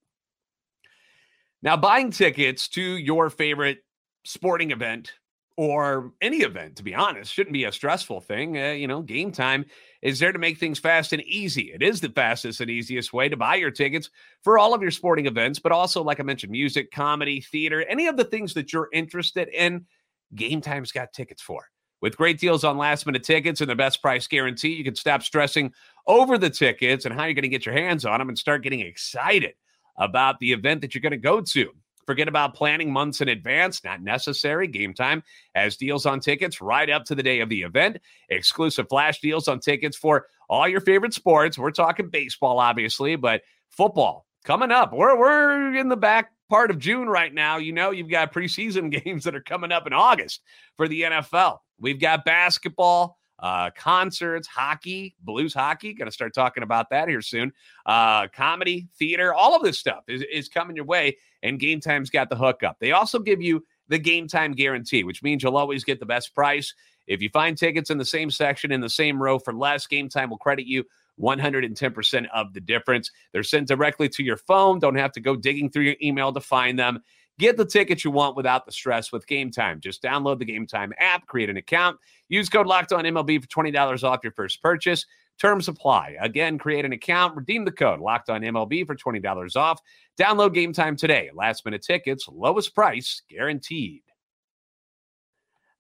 Now, 1.62 1.76
buying 1.78 2.12
tickets 2.12 2.68
to 2.70 2.82
your 2.82 3.30
favorite 3.30 3.80
sporting 4.24 4.72
event 4.72 5.14
or 5.58 6.12
any 6.22 6.38
event, 6.38 6.76
to 6.76 6.84
be 6.84 6.94
honest, 6.94 7.32
shouldn't 7.32 7.54
be 7.54 7.64
a 7.64 7.72
stressful 7.72 8.22
thing. 8.22 8.58
Uh, 8.58 8.72
you 8.72 8.88
know, 8.88 9.02
game 9.02 9.32
time 9.32 9.66
is 10.02 10.20
there 10.20 10.34
to 10.34 10.40
make 10.40 10.58
things 10.58 10.80
fast 10.80 11.14
and 11.14 11.22
easy. 11.24 11.72
It 11.74 11.82
is 11.82 12.02
the 12.02 12.10
fastest 12.10 12.60
and 12.60 12.70
easiest 12.70 13.14
way 13.14 13.30
to 13.30 13.38
buy 13.38 13.56
your 13.56 13.72
tickets 13.72 14.10
for 14.44 14.58
all 14.58 14.74
of 14.74 14.82
your 14.82 14.92
sporting 14.92 15.28
events, 15.28 15.60
but 15.60 15.72
also, 15.72 16.04
like 16.04 16.20
I 16.20 16.24
mentioned, 16.24 16.52
music, 16.52 16.92
comedy, 16.92 17.40
theater, 17.40 17.84
any 17.84 18.08
of 18.08 18.18
the 18.18 18.26
things 18.26 18.54
that 18.56 18.74
you're 18.74 18.90
interested 18.92 19.48
in. 19.50 19.86
Game 20.34 20.60
Time's 20.60 20.92
got 20.92 21.14
tickets 21.14 21.42
for. 21.42 21.70
With 22.02 22.18
great 22.18 22.40
deals 22.40 22.64
on 22.64 22.78
last 22.78 23.06
minute 23.06 23.24
tickets 23.24 23.62
and 23.62 23.70
the 23.70 23.76
best 23.76 24.02
price 24.02 24.28
guarantee, 24.28 24.74
you 24.74 24.84
can 24.84 24.96
stop 24.96 25.24
stressing 25.24 25.72
over 26.06 26.38
the 26.38 26.50
tickets 26.50 27.06
and 27.06 27.16
how 27.16 27.24
you're 27.24 27.34
going 27.34 27.44
to 27.44 27.50
get 27.50 27.66
your 27.66 27.76
hands 27.76 28.06
on 28.06 28.20
them 28.20 28.28
and 28.28 28.38
start 28.38 28.64
getting 28.64 28.82
excited 28.82 29.54
about 29.98 30.40
the 30.40 30.52
event 30.52 30.82
that 30.82 30.94
you're 30.94 31.02
going 31.02 31.12
to 31.12 31.18
go 31.18 31.40
to. 31.40 31.72
Forget 32.06 32.28
about 32.28 32.54
planning 32.54 32.92
months 32.92 33.22
in 33.22 33.30
advance, 33.30 33.84
not 33.84 34.02
necessary. 34.02 34.68
Game 34.68 34.94
time 34.94 35.24
has 35.56 35.76
deals 35.76 36.06
on 36.06 36.20
tickets 36.20 36.62
right 36.62 36.90
up 36.90 37.06
to 37.06 37.16
the 37.16 37.24
day 37.24 37.40
of 37.40 37.50
the 37.50 37.64
event. 37.64 37.98
Exclusive 38.30 38.88
flash 38.90 39.20
deals 39.20 39.48
on 39.48 39.60
tickets 39.60 39.98
for 39.98 40.28
all 40.50 40.68
your 40.68 40.82
favorite 40.82 41.14
sports. 41.14 41.58
We're 41.58 41.72
talking 41.72 42.10
baseball, 42.10 42.60
obviously, 42.60 43.16
but 43.16 43.42
football 43.70 44.26
coming 44.44 44.72
up. 44.72 44.94
We're, 44.94 45.18
we're 45.18 45.76
in 45.76 45.90
the 45.90 45.98
back 45.98 46.32
part 46.50 46.70
of 46.70 46.80
June 46.80 47.08
right 47.10 47.34
now. 47.34 47.58
You 47.58 47.74
know, 47.74 47.92
you've 47.92 48.10
got 48.10 48.34
preseason 48.34 48.92
games 49.04 49.24
that 49.24 49.36
are 49.36 49.42
coming 49.42 49.72
up 49.72 49.88
in 49.88 49.94
August 49.94 50.42
for 50.78 50.88
the 50.88 51.02
NFL. 51.02 51.60
We've 51.80 52.00
got 52.00 52.26
basketball 52.26 53.18
uh, 53.40 53.70
concerts, 53.72 54.48
hockey, 54.48 55.16
blues 55.22 55.54
hockey. 55.54 55.94
Going 55.94 56.08
to 56.08 56.14
start 56.14 56.34
talking 56.34 56.64
about 56.64 56.90
that 56.90 57.08
here 57.08 57.22
soon. 57.22 57.52
Uh, 57.86 58.28
comedy, 58.28 58.88
theater, 58.98 59.34
all 59.34 59.56
of 59.56 59.64
this 59.64 59.80
stuff 59.80 60.04
is, 60.08 60.24
is 60.32 60.50
coming 60.50 60.76
your 60.76 60.86
way, 60.86 61.18
and 61.44 61.60
Game 61.60 61.80
Time's 61.80 62.10
got 62.10 62.30
the 62.30 62.36
hookup. 62.36 62.78
They 62.80 62.92
also 62.92 63.20
give 63.20 63.42
you 63.42 63.64
the 63.88 64.00
game 64.00 64.28
time 64.28 64.54
guarantee, 64.54 65.04
which 65.04 65.22
means 65.22 65.44
you'll 65.44 65.58
always 65.58 65.84
get 65.84 66.00
the 66.00 66.06
best 66.06 66.34
price. 66.34 66.74
If 67.08 67.22
you 67.22 67.30
find 67.30 67.58
tickets 67.58 67.90
in 67.90 67.98
the 67.98 68.06
same 68.06 68.32
section 68.32 68.72
in 68.72 68.82
the 68.82 68.90
same 68.90 69.22
row 69.22 69.38
for 69.38 69.54
less, 69.54 69.86
Game 69.86 70.10
Time 70.10 70.30
will 70.30 70.38
credit 70.38 70.66
you 70.66 70.86
110% 71.20 72.26
of 72.34 72.54
the 72.54 72.60
difference. 72.60 73.12
They're 73.32 73.44
sent 73.44 73.68
directly 73.68 74.10
to 74.10 74.24
your 74.24 74.38
phone. 74.38 74.80
Don't 74.80 74.96
have 74.96 75.12
to 75.14 75.22
go 75.22 75.36
digging 75.36 75.70
through 75.70 75.84
your 75.84 75.96
email 76.02 76.34
to 76.34 76.42
find 76.42 76.78
them. 76.78 77.04
Get 77.38 77.58
the 77.58 77.66
tickets 77.66 78.06
you 78.06 78.12
want 78.12 78.38
without 78.38 78.66
the 78.66 78.72
stress 78.72 79.12
with 79.12 79.28
Game 79.28 79.52
Time. 79.52 79.82
Just 79.82 80.02
download 80.02 80.40
the 80.40 80.46
Game 80.46 80.66
Time 80.66 80.94
app, 81.00 81.28
create 81.28 81.50
an 81.50 81.58
account, 81.58 81.98
use 82.30 82.48
code 82.48 82.66
Locked 82.66 82.94
On 82.94 83.04
MLB 83.04 83.42
for 83.42 83.48
twenty 83.50 83.72
dollars 83.72 84.04
off 84.04 84.22
your 84.24 84.32
first 84.32 84.62
purchase. 84.62 85.06
Terms 85.38 85.68
apply. 85.68 86.16
Again, 86.22 86.58
create 86.58 86.86
an 86.86 86.94
account, 86.94 87.36
redeem 87.36 87.66
the 87.66 87.72
code 87.72 88.00
Locked 88.00 88.30
On 88.30 88.42
MLB 88.42 88.88
for 88.88 88.96
twenty 88.96 89.20
dollars 89.20 89.58
off. 89.58 89.82
Download 90.18 90.54
Game 90.54 90.72
Time 90.72 90.96
today. 90.96 91.30
Last 91.34 91.66
minute 91.66 91.82
tickets, 91.82 92.26
lowest 92.32 92.74
price 92.74 93.22
guaranteed. 93.30 94.05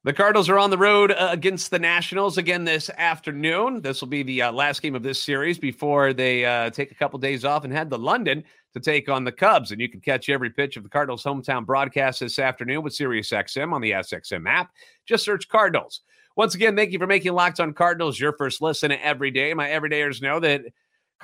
The 0.05 0.13
Cardinals 0.13 0.50
are 0.50 0.59
on 0.59 0.69
the 0.69 0.77
road 0.77 1.09
uh, 1.09 1.29
against 1.31 1.71
the 1.71 1.79
Nationals 1.79 2.38
again 2.38 2.63
this 2.63 2.91
afternoon. 2.91 3.81
This 3.81 4.01
will 4.01 4.07
be 4.07 4.21
the 4.21 4.43
uh, 4.43 4.51
last 4.51 4.83
game 4.83 4.93
of 4.93 5.01
this 5.01 5.19
series 5.19 5.57
before 5.57 6.13
they 6.13 6.45
uh, 6.45 6.69
take 6.69 6.91
a 6.91 6.93
couple 6.93 7.17
days 7.17 7.43
off 7.43 7.63
and 7.63 7.74
head 7.74 7.89
to 7.89 7.97
London 7.97 8.43
to 8.75 8.79
take 8.79 9.09
on 9.09 9.24
the 9.24 9.31
Cubs. 9.31 9.71
And 9.71 9.81
you 9.81 9.89
can 9.89 10.01
catch 10.01 10.29
every 10.29 10.51
pitch 10.51 10.77
of 10.77 10.83
the 10.83 10.89
Cardinals' 10.89 11.24
hometown 11.24 11.65
broadcast 11.65 12.19
this 12.19 12.38
afternoon 12.38 12.83
with 12.83 12.93
SiriusXM 12.93 13.74
on 13.74 13.81
the 13.81 13.93
SXM 13.93 14.47
app. 14.47 14.69
Just 15.07 15.25
search 15.25 15.50
Cardinals. 15.50 16.01
Once 16.35 16.53
again, 16.53 16.75
thank 16.75 16.91
you 16.91 17.00
for 17.00 17.07
making 17.07 17.33
Locked 17.33 17.59
on 17.59 17.74
Cardinals 17.74 18.19
your 18.19 18.33
first 18.33 18.62
listen 18.62 18.91
every 18.91 19.31
day. 19.31 19.55
My 19.55 19.69
everydayers 19.69 20.21
know 20.21 20.39
that 20.39 20.65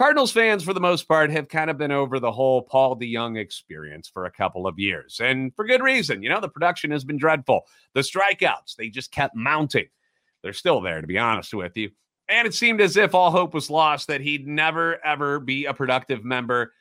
Cardinals 0.02 0.32
fans, 0.32 0.64
for 0.64 0.74
the 0.74 0.80
most 0.80 1.08
part, 1.08 1.30
have 1.30 1.48
kind 1.48 1.70
of 1.70 1.78
been 1.78 1.92
over 1.92 2.20
the 2.20 2.32
whole 2.32 2.64
Paul 2.64 2.98
DeJong 2.98 3.38
experience 3.38 4.10
for 4.10 4.26
a 4.26 4.32
couple 4.32 4.66
of 4.66 4.80
years, 4.80 5.22
and 5.24 5.56
for 5.56 5.64
good 5.64 5.84
reason. 5.84 6.24
You 6.24 6.30
know, 6.30 6.42
the 6.42 6.50
production 6.50 6.90
has 6.90 7.04
been 7.04 7.20
dreadful. 7.20 7.68
The 7.94 8.02
strikeouts, 8.02 8.76
they 8.76 8.90
just 8.90 9.12
kept 9.12 9.36
mounting. 9.36 9.86
They're 10.42 10.54
still 10.54 10.82
there, 10.82 11.02
to 11.02 11.06
be 11.06 11.20
honest 11.20 11.54
with 11.54 11.78
you. 11.78 11.92
And 12.28 12.48
it 12.48 12.56
seemed 12.56 12.82
as 12.82 12.98
if 12.98 13.14
all 13.14 13.30
hope 13.30 13.54
was 13.54 13.70
lost 13.70 14.08
that 14.08 14.22
he'd 14.22 14.48
never, 14.48 14.98
ever 15.06 15.40
be 15.40 15.66
a 15.66 15.74
productive 15.76 16.26
member 16.26 16.74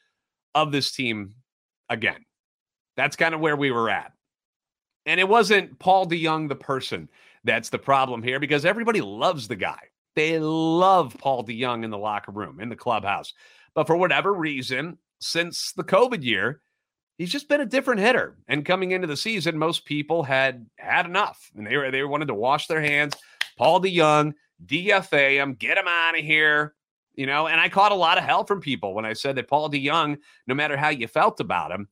of 0.55 0.73
this 0.73 0.91
team 0.91 1.35
again. 1.91 2.25
That's 2.97 3.17
kind 3.17 3.35
of 3.35 3.43
where 3.43 3.55
we 3.55 3.71
were 3.71 3.91
at. 3.91 4.15
And 5.05 5.21
it 5.21 5.29
wasn't 5.29 5.79
Paul 5.79 6.07
DeJong, 6.07 6.49
the 6.49 6.57
person, 6.57 7.11
that's 7.45 7.69
the 7.69 7.79
problem 7.79 8.23
here 8.23 8.41
because 8.41 8.65
everybody 8.65 9.03
loves 9.03 9.47
the 9.47 9.57
guy. 9.57 9.90
They 10.17 10.39
love 10.39 11.17
Paul 11.19 11.45
DeJong 11.45 11.85
in 11.85 11.91
the 11.91 11.99
locker 11.99 12.33
room, 12.33 12.61
in 12.61 12.69
the 12.69 12.77
clubhouse. 12.77 13.33
But 13.75 13.87
for 13.87 13.97
whatever 13.97 14.35
reason, 14.35 14.99
since 15.21 15.73
the 15.73 15.85
COVID 15.85 16.23
year, 16.25 16.61
he's 17.19 17.31
just 17.31 17.49
been 17.49 17.61
a 17.61 17.67
different 17.67 18.01
hitter. 18.01 18.37
And 18.49 18.65
coming 18.65 18.91
into 18.91 19.07
the 19.07 19.17
season, 19.17 19.59
most 19.59 19.85
people 19.85 20.23
had 20.23 20.67
had 20.77 21.07
enough 21.07 21.51
and 21.57 21.67
they 21.67 21.77
were 21.77 21.91
they 21.91 22.03
wanted 22.03 22.29
to 22.29 22.35
wash 22.35 22.67
their 22.67 22.81
hands. 22.81 23.15
Paul 23.57 23.81
DeJong, 23.81 24.35
DFA 24.67 25.35
him, 25.35 25.55
get 25.55 25.79
him 25.79 25.87
out 25.87 26.19
of 26.19 26.25
here. 26.25 26.75
You 27.15 27.27
know, 27.27 27.49
and 27.49 27.61
I 27.61 27.69
caught 27.69 27.93
a 27.93 27.97
lot 27.97 28.19
of 28.19 28.25
hell 28.25 28.45
from 28.45 28.61
people 28.61 28.95
when 28.95 29.05
I 29.05 29.13
said 29.13 29.37
that 29.37 29.49
Paul 29.49 29.71
DeJong, 29.71 30.19
no 30.47 30.55
matter 30.55 30.77
how 30.77 30.89
you 30.89 31.07
felt 31.07 31.41
about 31.41 31.71
him, 31.71 31.89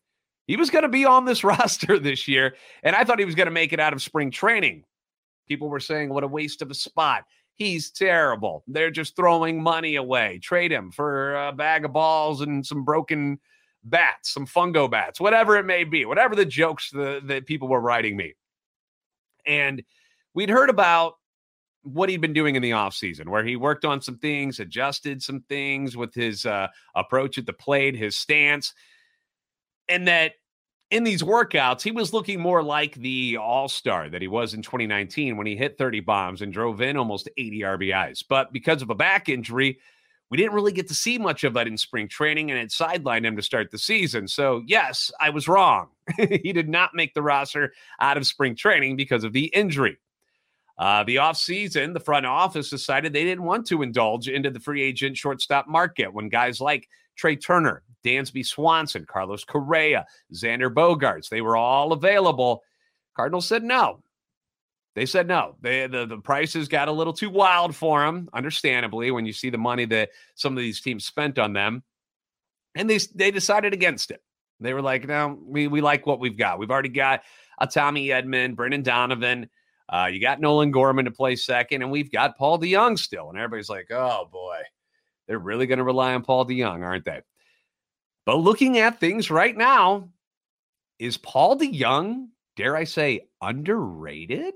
he 0.47 0.57
was 0.57 0.71
going 0.71 0.85
to 0.85 0.89
be 0.89 1.05
on 1.05 1.25
this 1.27 1.45
roster 1.45 1.99
this 1.99 2.27
year. 2.27 2.57
And 2.83 2.97
I 2.97 3.05
thought 3.05 3.19
he 3.19 3.25
was 3.25 3.35
going 3.35 3.47
to 3.47 3.53
make 3.53 3.73
it 3.73 3.81
out 3.81 3.93
of 3.93 4.01
spring 4.01 4.31
training. 4.31 4.85
People 5.47 5.69
were 5.69 5.81
saying, 5.81 6.09
what 6.09 6.25
a 6.25 6.29
waste 6.29 6.63
of 6.63 6.71
a 6.71 6.75
spot. 6.75 7.25
He's 7.59 7.91
terrible. 7.91 8.63
They're 8.69 8.93
just 8.93 9.17
throwing 9.17 9.61
money 9.61 9.97
away. 9.97 10.39
Trade 10.39 10.71
him 10.71 10.93
for 10.93 11.35
a 11.35 11.53
bag 11.53 11.85
of 11.85 11.93
balls 11.93 12.41
and 12.41 12.65
some 12.65 12.85
broken 12.85 13.41
bats, 13.83 14.33
some 14.33 14.47
fungo 14.47 14.89
bats, 14.89 15.21
whatever 15.21 15.57
it 15.57 15.67
may 15.67 15.83
be, 15.83 16.05
whatever 16.05 16.37
the 16.37 16.45
jokes 16.45 16.91
that, 16.93 17.45
people 17.47 17.67
were 17.67 17.81
writing 17.81 18.17
me. 18.17 18.35
And 19.45 19.83
we'd 20.35 20.51
heard 20.51 20.71
about 20.71 21.15
what 21.83 22.09
he'd 22.09 22.21
been 22.21 22.33
doing 22.33 22.55
in 22.55 22.63
the 22.63 22.71
offseason, 22.71 23.29
where 23.29 23.45
he 23.45 23.57
worked 23.57 23.85
on 23.85 24.01
some 24.01 24.19
things, 24.19 24.61
adjusted 24.61 25.21
some 25.23 25.41
things 25.49 25.97
with 25.97 26.15
his 26.15 26.47
uh, 26.47 26.69
approach 26.95 27.39
at 27.39 27.47
the 27.47 27.53
plate, 27.53 27.97
his 27.97 28.15
stance, 28.15 28.73
and 29.89 30.07
that 30.07 30.35
in 30.91 31.05
these 31.05 31.23
workouts, 31.23 31.83
he 31.83 31.91
was 31.91 32.13
looking 32.13 32.41
more 32.41 32.63
like 32.63 32.95
the 32.95 33.37
all 33.37 33.69
star 33.69 34.09
that 34.09 34.23
he 34.23 34.29
was 34.29 34.55
in 34.55 34.63
2019 34.63 35.37
when 35.37 35.47
he 35.47 35.57
hit 35.57 35.77
30 35.77 36.01
bombs 36.01 36.41
and 36.41 36.53
drove 36.53 36.81
in 36.81 36.97
almost 36.97 37.29
80 37.37 37.61
RBIs. 37.61 38.25
But 38.27 38.53
because 38.53 38.81
of 38.81 38.89
a 38.89 38.95
back 38.95 39.29
injury, 39.29 39.79
we 40.31 40.37
didn't 40.37 40.55
really 40.55 40.73
get 40.73 40.89
to 40.89 40.95
see 40.95 41.19
much 41.19 41.45
of 41.45 41.55
that 41.55 41.67
in 41.67 41.77
spring 41.77 42.09
training 42.09 42.51
and 42.51 42.59
it 42.59 42.71
sidelined 42.71 43.25
him 43.25 43.37
to 43.37 43.43
start 43.43 43.71
the 43.71 43.79
season. 43.79 44.29
So, 44.29 44.63
yes, 44.67 45.11
I 45.21 45.31
was 45.31 45.49
wrong. 45.49 45.89
he 46.17 46.53
did 46.53 46.69
not 46.69 46.95
make 46.95 47.15
the 47.15 47.23
roster 47.23 47.73
out 48.01 48.17
of 48.17 48.27
spring 48.27 48.57
training 48.57 48.97
because 48.97 49.25
of 49.25 49.33
the 49.33 49.47
injury. 49.47 49.99
Uh, 50.79 51.03
the 51.03 51.17
offseason, 51.17 51.93
the 51.93 52.01
front 52.01 52.25
office 52.25 52.71
decided 52.71 53.13
they 53.13 53.25
didn't 53.25 53.43
want 53.43 53.67
to 53.67 53.83
indulge 53.83 54.29
into 54.29 54.49
the 54.49 54.61
free 54.61 54.81
agent 54.81 55.17
shortstop 55.17 55.67
market 55.67 56.13
when 56.13 56.29
guys 56.29 56.61
like 56.61 56.89
Trea 57.17 57.37
Turner, 57.37 57.83
Dansby 58.05 58.45
Swanson, 58.45 59.07
Carlos 59.07 59.45
Correa, 59.45 60.07
Xander 60.33 60.73
Bogaerts. 60.73 61.29
They 61.29 61.41
were 61.41 61.57
all 61.57 61.93
available. 61.93 62.63
Cardinals 63.17 63.47
said 63.47 63.65
no. 63.65 64.03
They 64.95 65.07
said 65.07 65.29
no. 65.29 65.57
They, 65.61 65.87
the, 65.87 66.07
the 66.07 66.19
prices 66.19 66.67
got 66.67 66.89
a 66.89 66.93
little 66.93 67.13
too 67.13 67.31
wild 67.31 67.75
for 67.77 68.05
them, 68.05 68.29
understandably, 68.33 69.11
when 69.11 69.27
you 69.27 69.33
see 69.33 69.51
the 69.51 69.59
money 69.59 69.85
that 69.87 70.11
some 70.35 70.55
of 70.55 70.63
these 70.63 70.81
teams 70.81 71.05
spent 71.05 71.39
on 71.39 71.53
them. 71.53 71.83
And 72.75 72.89
they, 72.91 72.99
they 73.15 73.31
decided 73.31 73.73
against 73.73 74.11
it. 74.11 74.23
They 74.61 74.75
were 74.75 74.83
like, 74.83 75.07
no, 75.07 75.39
we, 75.45 75.69
we 75.69 75.81
like 75.81 76.07
what 76.07 76.19
we've 76.19 76.37
got. 76.37 76.59
We've 76.59 76.71
already 76.71 76.89
got 76.89 77.23
a 77.61 77.67
Tommy 77.67 78.09
Edman, 78.09 78.57
Brendan 78.57 78.83
Donovan. 78.83 79.49
Uh, 79.89 80.09
you 80.13 80.21
got 80.21 80.41
Nolan 80.41 80.71
Gorman 80.71 81.05
to 81.05 81.11
play 81.11 81.37
second, 81.37 81.83
and 81.83 81.91
we've 81.91 82.11
got 82.11 82.37
Paul 82.37 82.59
DeJong 82.59 82.99
still. 82.99 83.31
And 83.31 83.39
everybody's 83.39 83.71
like, 83.71 83.91
oh 83.91 84.29
boy, 84.31 84.59
they're 85.27 85.39
really 85.39 85.67
going 85.67 85.79
to 85.79 85.85
rely 85.85 86.15
on 86.15 86.23
Paul 86.23 86.45
DeJong, 86.45 86.83
aren't 86.83 87.05
they? 87.05 87.21
But 88.29 88.41
looking 88.41 88.77
at 88.77 89.01
things 89.01 89.31
right 89.31 89.57
now, 89.57 90.11
is 90.99 91.17
Paul 91.17 91.59
DeJong, 91.59 92.27
dare 92.57 92.77
I 92.77 92.85
say, 92.85 93.23
underrated? 93.41 94.53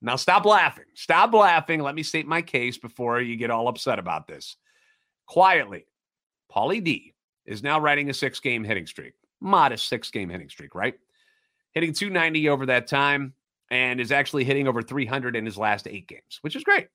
Now 0.00 0.16
stop 0.16 0.46
laughing. 0.46 0.86
Stop 0.94 1.34
laughing. 1.34 1.82
Let 1.82 1.94
me 1.94 2.02
state 2.02 2.26
my 2.26 2.40
case 2.40 2.78
before 2.78 3.20
you 3.20 3.36
get 3.36 3.50
all 3.50 3.68
upset 3.68 3.98
about 3.98 4.26
this. 4.26 4.56
Quietly, 5.26 5.84
Paulie 6.50 6.82
D 6.82 7.12
is 7.44 7.62
now 7.62 7.78
riding 7.78 8.08
a 8.08 8.14
six 8.14 8.40
game 8.40 8.64
hitting 8.64 8.86
streak, 8.86 9.12
modest 9.38 9.86
six 9.86 10.10
game 10.10 10.30
hitting 10.30 10.48
streak, 10.48 10.74
right? 10.74 10.94
Hitting 11.72 11.92
290 11.92 12.48
over 12.48 12.64
that 12.64 12.86
time 12.86 13.34
and 13.70 14.00
is 14.00 14.12
actually 14.12 14.44
hitting 14.44 14.66
over 14.66 14.80
300 14.80 15.36
in 15.36 15.44
his 15.44 15.58
last 15.58 15.86
eight 15.86 16.08
games, 16.08 16.38
which 16.40 16.56
is 16.56 16.64
great. 16.64 16.88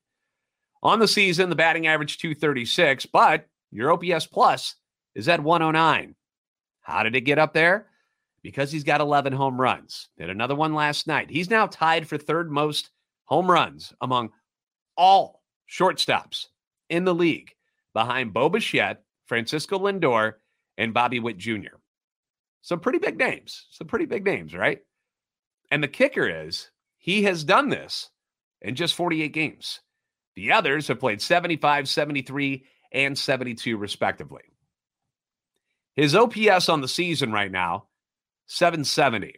On 0.81 0.97
the 0.97 1.07
season, 1.07 1.51
the 1.51 1.55
batting 1.55 1.85
average 1.85 2.17
236, 2.17 3.05
but 3.05 3.45
your 3.69 3.91
OPS 3.91 4.25
plus 4.25 4.77
is 5.15 5.27
at 5.27 5.43
109. 5.43 6.15
How 6.81 7.03
did 7.03 7.15
it 7.15 7.21
get 7.21 7.39
up 7.39 7.53
there? 7.53 7.87
Because 8.41 8.71
he's 8.71 8.83
got 8.83 9.01
11 9.01 9.33
home 9.33 9.59
runs. 9.59 10.09
Did 10.17 10.29
another 10.29 10.55
one 10.55 10.73
last 10.73 11.07
night. 11.07 11.29
He's 11.29 11.49
now 11.49 11.67
tied 11.67 12.07
for 12.07 12.17
third 12.17 12.51
most 12.51 12.89
home 13.25 13.49
runs 13.49 13.93
among 14.01 14.31
all 14.97 15.41
shortstops 15.69 16.47
in 16.89 17.05
the 17.05 17.13
league 17.13 17.51
behind 17.93 18.33
Bo 18.33 18.49
Bichette, 18.49 19.03
Francisco 19.25 19.79
Lindor, 19.79 20.33
and 20.77 20.93
Bobby 20.93 21.19
Witt 21.19 21.37
Jr. 21.37 21.77
Some 22.61 22.79
pretty 22.79 22.99
big 22.99 23.17
names. 23.17 23.67
Some 23.71 23.87
pretty 23.87 24.05
big 24.05 24.25
names, 24.25 24.53
right? 24.55 24.79
And 25.71 25.81
the 25.81 25.87
kicker 25.87 26.27
is 26.27 26.69
he 26.97 27.23
has 27.23 27.43
done 27.43 27.69
this 27.69 28.09
in 28.61 28.75
just 28.75 28.95
48 28.95 29.33
games. 29.33 29.79
The 30.35 30.51
others 30.51 30.87
have 30.87 30.99
played 30.99 31.21
75, 31.21 31.89
73, 31.89 32.65
and 32.91 33.17
72, 33.17 33.77
respectively. 33.77 34.43
His 35.95 36.15
OPS 36.15 36.69
on 36.69 36.81
the 36.81 36.87
season 36.87 37.31
right 37.31 37.51
now, 37.51 37.87
770. 38.47 39.35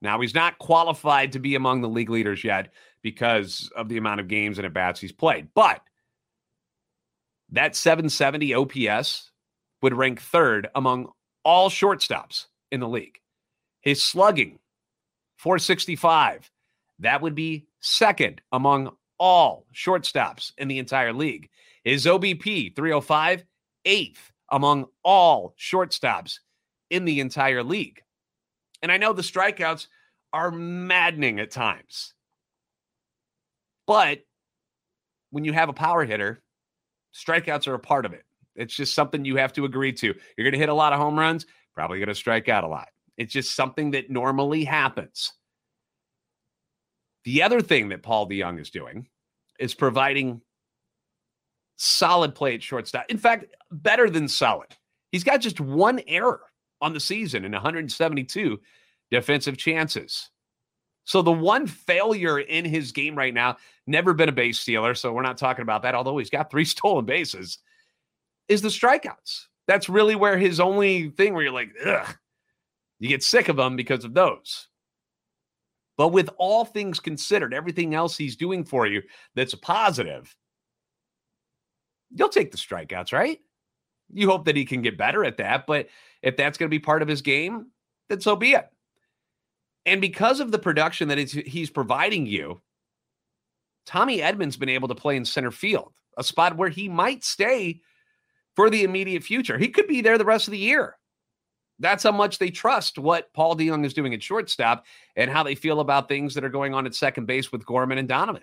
Now, 0.00 0.20
he's 0.20 0.34
not 0.34 0.58
qualified 0.58 1.32
to 1.32 1.38
be 1.38 1.54
among 1.54 1.80
the 1.80 1.88
league 1.88 2.10
leaders 2.10 2.42
yet 2.42 2.72
because 3.02 3.70
of 3.76 3.88
the 3.88 3.96
amount 3.96 4.20
of 4.20 4.28
games 4.28 4.58
and 4.58 4.66
at 4.66 4.74
bats 4.74 5.00
he's 5.00 5.12
played. 5.12 5.48
But 5.54 5.80
that 7.50 7.76
770 7.76 8.54
OPS 8.54 9.30
would 9.80 9.94
rank 9.94 10.20
third 10.20 10.68
among 10.74 11.10
all 11.44 11.70
shortstops 11.70 12.46
in 12.70 12.80
the 12.80 12.88
league. 12.88 13.18
His 13.80 14.02
slugging, 14.02 14.58
465, 15.38 16.50
that 17.00 17.22
would 17.22 17.34
be 17.34 17.66
second 17.80 18.40
among 18.50 18.90
all 19.18 19.66
shortstops 19.74 20.52
in 20.58 20.68
the 20.68 20.78
entire 20.78 21.12
league. 21.12 21.48
His 21.84 22.06
OBP, 22.06 22.74
305, 22.74 23.44
eighth 23.84 24.31
among 24.52 24.86
all 25.02 25.54
shortstops 25.58 26.38
in 26.90 27.04
the 27.04 27.20
entire 27.20 27.64
league. 27.64 28.00
And 28.82 28.92
I 28.92 28.98
know 28.98 29.12
the 29.12 29.22
strikeouts 29.22 29.88
are 30.32 30.50
maddening 30.50 31.40
at 31.40 31.50
times. 31.50 32.14
But 33.86 34.20
when 35.30 35.44
you 35.44 35.52
have 35.52 35.68
a 35.68 35.74
power 35.74 36.04
hitter, 36.04 36.42
strikeouts 37.14 37.66
are 37.66 37.74
a 37.74 37.80
part 37.80 38.06
of 38.06 38.12
it. 38.12 38.24
It's 38.54 38.74
just 38.74 38.94
something 38.94 39.24
you 39.24 39.36
have 39.36 39.52
to 39.54 39.64
agree 39.64 39.92
to. 39.94 40.06
You're 40.06 40.44
going 40.44 40.52
to 40.52 40.58
hit 40.58 40.68
a 40.68 40.74
lot 40.74 40.92
of 40.92 40.98
home 40.98 41.18
runs, 41.18 41.46
probably 41.74 41.98
going 41.98 42.08
to 42.08 42.14
strike 42.14 42.48
out 42.48 42.64
a 42.64 42.68
lot. 42.68 42.88
It's 43.16 43.32
just 43.32 43.56
something 43.56 43.92
that 43.92 44.10
normally 44.10 44.64
happens. 44.64 45.32
The 47.24 47.42
other 47.42 47.60
thing 47.60 47.88
that 47.90 48.02
Paul 48.02 48.28
DeJong 48.28 48.60
is 48.60 48.70
doing 48.70 49.08
is 49.58 49.74
providing 49.74 50.42
solid 51.82 52.34
play 52.34 52.54
at 52.54 52.62
shortstop. 52.62 53.06
In 53.08 53.18
fact, 53.18 53.46
better 53.70 54.08
than 54.08 54.28
solid. 54.28 54.68
He's 55.10 55.24
got 55.24 55.40
just 55.40 55.60
one 55.60 56.00
error 56.06 56.40
on 56.80 56.92
the 56.92 57.00
season 57.00 57.44
in 57.44 57.52
172 57.52 58.60
defensive 59.10 59.56
chances. 59.56 60.30
So 61.04 61.20
the 61.20 61.32
one 61.32 61.66
failure 61.66 62.38
in 62.38 62.64
his 62.64 62.92
game 62.92 63.16
right 63.16 63.34
now, 63.34 63.56
never 63.86 64.14
been 64.14 64.28
a 64.28 64.32
base 64.32 64.60
stealer, 64.60 64.94
so 64.94 65.12
we're 65.12 65.22
not 65.22 65.36
talking 65.36 65.62
about 65.62 65.82
that, 65.82 65.94
although 65.94 66.18
he's 66.18 66.30
got 66.30 66.50
three 66.50 66.64
stolen 66.66 67.04
bases, 67.04 67.58
is 68.48 68.62
the 68.62 68.68
strikeouts. 68.68 69.46
That's 69.66 69.88
really 69.88 70.14
where 70.14 70.38
his 70.38 70.60
only 70.60 71.10
thing 71.10 71.34
where 71.34 71.42
you're 71.42 71.52
like, 71.52 71.70
ugh, 71.84 72.16
you 73.00 73.08
get 73.08 73.22
sick 73.22 73.48
of 73.48 73.56
them 73.56 73.76
because 73.76 74.04
of 74.04 74.14
those. 74.14 74.68
But 75.98 76.08
with 76.08 76.30
all 76.38 76.64
things 76.64 77.00
considered, 77.00 77.52
everything 77.52 77.94
else 77.94 78.16
he's 78.16 78.36
doing 78.36 78.64
for 78.64 78.86
you 78.86 79.02
that's 79.34 79.52
a 79.52 79.58
positive, 79.58 80.34
you'll 82.14 82.28
take 82.28 82.50
the 82.50 82.58
strikeouts, 82.58 83.12
right? 83.12 83.38
You 84.12 84.28
hope 84.28 84.44
that 84.44 84.56
he 84.56 84.64
can 84.64 84.82
get 84.82 84.98
better 84.98 85.24
at 85.24 85.38
that. 85.38 85.66
But 85.66 85.88
if 86.22 86.36
that's 86.36 86.58
going 86.58 86.68
to 86.68 86.74
be 86.74 86.78
part 86.78 87.02
of 87.02 87.08
his 87.08 87.22
game, 87.22 87.66
then 88.08 88.20
so 88.20 88.36
be 88.36 88.52
it. 88.52 88.68
And 89.86 90.00
because 90.00 90.40
of 90.40 90.52
the 90.52 90.58
production 90.58 91.08
that 91.08 91.18
he's 91.18 91.70
providing 91.70 92.26
you, 92.26 92.60
Tommy 93.84 94.18
Edman's 94.18 94.56
been 94.56 94.68
able 94.68 94.88
to 94.88 94.94
play 94.94 95.16
in 95.16 95.24
center 95.24 95.50
field, 95.50 95.92
a 96.16 96.22
spot 96.22 96.56
where 96.56 96.68
he 96.68 96.88
might 96.88 97.24
stay 97.24 97.80
for 98.54 98.70
the 98.70 98.84
immediate 98.84 99.24
future. 99.24 99.58
He 99.58 99.68
could 99.68 99.88
be 99.88 100.00
there 100.00 100.18
the 100.18 100.24
rest 100.24 100.46
of 100.46 100.52
the 100.52 100.58
year. 100.58 100.96
That's 101.78 102.04
how 102.04 102.12
much 102.12 102.38
they 102.38 102.50
trust 102.50 102.98
what 102.98 103.32
Paul 103.32 103.56
DeJong 103.56 103.84
is 103.84 103.94
doing 103.94 104.14
at 104.14 104.22
shortstop 104.22 104.84
and 105.16 105.28
how 105.28 105.42
they 105.42 105.56
feel 105.56 105.80
about 105.80 106.06
things 106.06 106.34
that 106.34 106.44
are 106.44 106.48
going 106.48 106.74
on 106.74 106.86
at 106.86 106.94
second 106.94 107.26
base 107.26 107.50
with 107.50 107.66
Gorman 107.66 107.98
and 107.98 108.06
Donovan. 108.06 108.42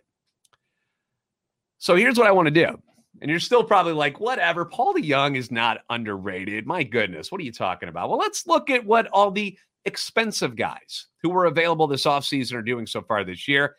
So 1.77 1.95
here's 1.95 2.17
what 2.17 2.27
I 2.27 2.31
want 2.31 2.47
to 2.47 2.51
do. 2.51 2.81
And 3.21 3.29
you're 3.29 3.39
still 3.39 3.63
probably 3.63 3.93
like, 3.93 4.19
whatever. 4.19 4.65
Paul 4.65 4.93
DeJong 4.93 5.35
is 5.35 5.51
not 5.51 5.79
underrated. 5.89 6.65
My 6.65 6.83
goodness, 6.83 7.31
what 7.31 7.41
are 7.41 7.43
you 7.43 7.51
talking 7.51 7.89
about? 7.89 8.09
Well, 8.09 8.19
let's 8.19 8.47
look 8.47 8.69
at 8.69 8.85
what 8.85 9.07
all 9.07 9.31
the 9.31 9.57
expensive 9.85 10.55
guys 10.55 11.07
who 11.21 11.29
were 11.29 11.45
available 11.45 11.87
this 11.87 12.05
offseason 12.05 12.53
are 12.53 12.61
doing 12.61 12.85
so 12.85 13.01
far 13.01 13.23
this 13.23 13.47
year. 13.47 13.75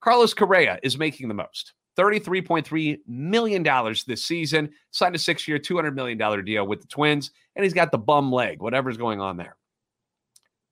Carlos 0.00 0.32
Correa 0.32 0.78
is 0.82 0.96
making 0.96 1.28
the 1.28 1.34
most. 1.34 1.74
$33.3 1.98 2.98
million 3.06 3.94
this 4.06 4.24
season, 4.24 4.70
signed 4.90 5.14
a 5.14 5.18
six 5.18 5.46
year, 5.46 5.58
$200 5.58 5.94
million 5.94 6.44
deal 6.44 6.66
with 6.66 6.80
the 6.80 6.86
Twins, 6.86 7.30
and 7.56 7.64
he's 7.64 7.74
got 7.74 7.90
the 7.90 7.98
bum 7.98 8.32
leg, 8.32 8.62
whatever's 8.62 8.96
going 8.96 9.20
on 9.20 9.36
there. 9.36 9.56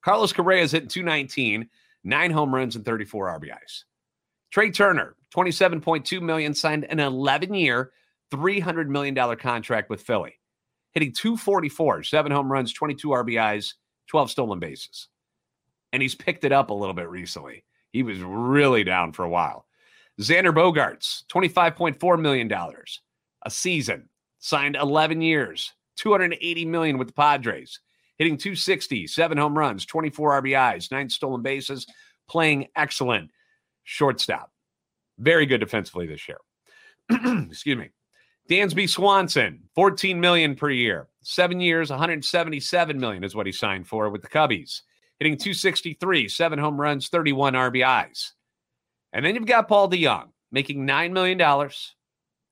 Carlos 0.02 0.32
Correa 0.32 0.62
is 0.62 0.72
hitting 0.72 0.88
219, 0.88 1.68
nine 2.04 2.30
home 2.30 2.54
runs, 2.54 2.76
and 2.76 2.84
34 2.84 3.40
RBIs. 3.40 3.84
Trea 4.50 4.70
Turner, 4.70 5.16
27.2 5.34 6.22
million, 6.22 6.54
signed 6.54 6.84
an 6.84 7.00
11 7.00 7.54
year, 7.54 7.92
$300 8.32 8.88
million 8.88 9.36
contract 9.36 9.90
with 9.90 10.02
Philly, 10.02 10.38
hitting 10.92 11.12
244, 11.12 12.02
seven 12.02 12.32
home 12.32 12.50
runs, 12.50 12.72
22 12.72 13.08
RBIs, 13.08 13.74
12 14.08 14.30
stolen 14.30 14.58
bases. 14.58 15.08
And 15.92 16.02
he's 16.02 16.14
picked 16.14 16.44
it 16.44 16.52
up 16.52 16.70
a 16.70 16.74
little 16.74 16.94
bit 16.94 17.08
recently. 17.08 17.64
He 17.92 18.02
was 18.02 18.18
really 18.20 18.84
down 18.84 19.12
for 19.12 19.24
a 19.24 19.30
while. 19.30 19.66
Xander 20.20 20.52
Bogaerts, 20.52 21.24
$25.4 21.26 22.20
million 22.20 22.52
a 22.52 23.50
season, 23.50 24.08
signed 24.40 24.76
11 24.76 25.20
years, 25.20 25.72
280 25.96 26.64
million 26.64 26.98
with 26.98 27.08
the 27.08 27.14
Padres, 27.14 27.80
hitting 28.18 28.36
260, 28.36 29.06
seven 29.06 29.38
home 29.38 29.56
runs, 29.56 29.86
24 29.86 30.42
RBIs, 30.42 30.90
nine 30.90 31.08
stolen 31.08 31.42
bases, 31.42 31.86
playing 32.28 32.66
excellent 32.76 33.30
shortstop. 33.84 34.50
Very 35.18 35.46
good 35.46 35.58
defensively 35.58 36.06
this 36.06 36.28
year. 36.28 36.38
Excuse 37.50 37.76
me. 37.76 37.90
Dansby 38.48 38.88
Swanson, 38.88 39.60
14 39.74 40.18
million 40.18 40.54
per 40.54 40.70
year. 40.70 41.08
Seven 41.22 41.60
years, 41.60 41.90
177 41.90 42.98
million 42.98 43.22
is 43.22 43.34
what 43.34 43.46
he 43.46 43.52
signed 43.52 43.86
for 43.86 44.08
with 44.08 44.22
the 44.22 44.28
Cubbies. 44.28 44.82
Hitting 45.18 45.36
263, 45.36 46.28
seven 46.28 46.58
home 46.58 46.80
runs, 46.80 47.08
31 47.08 47.52
RBIs. 47.54 48.32
And 49.12 49.24
then 49.24 49.34
you've 49.34 49.46
got 49.46 49.68
Paul 49.68 49.90
DeJong 49.90 50.28
making 50.50 50.86
$9 50.86 51.12
million, 51.12 51.38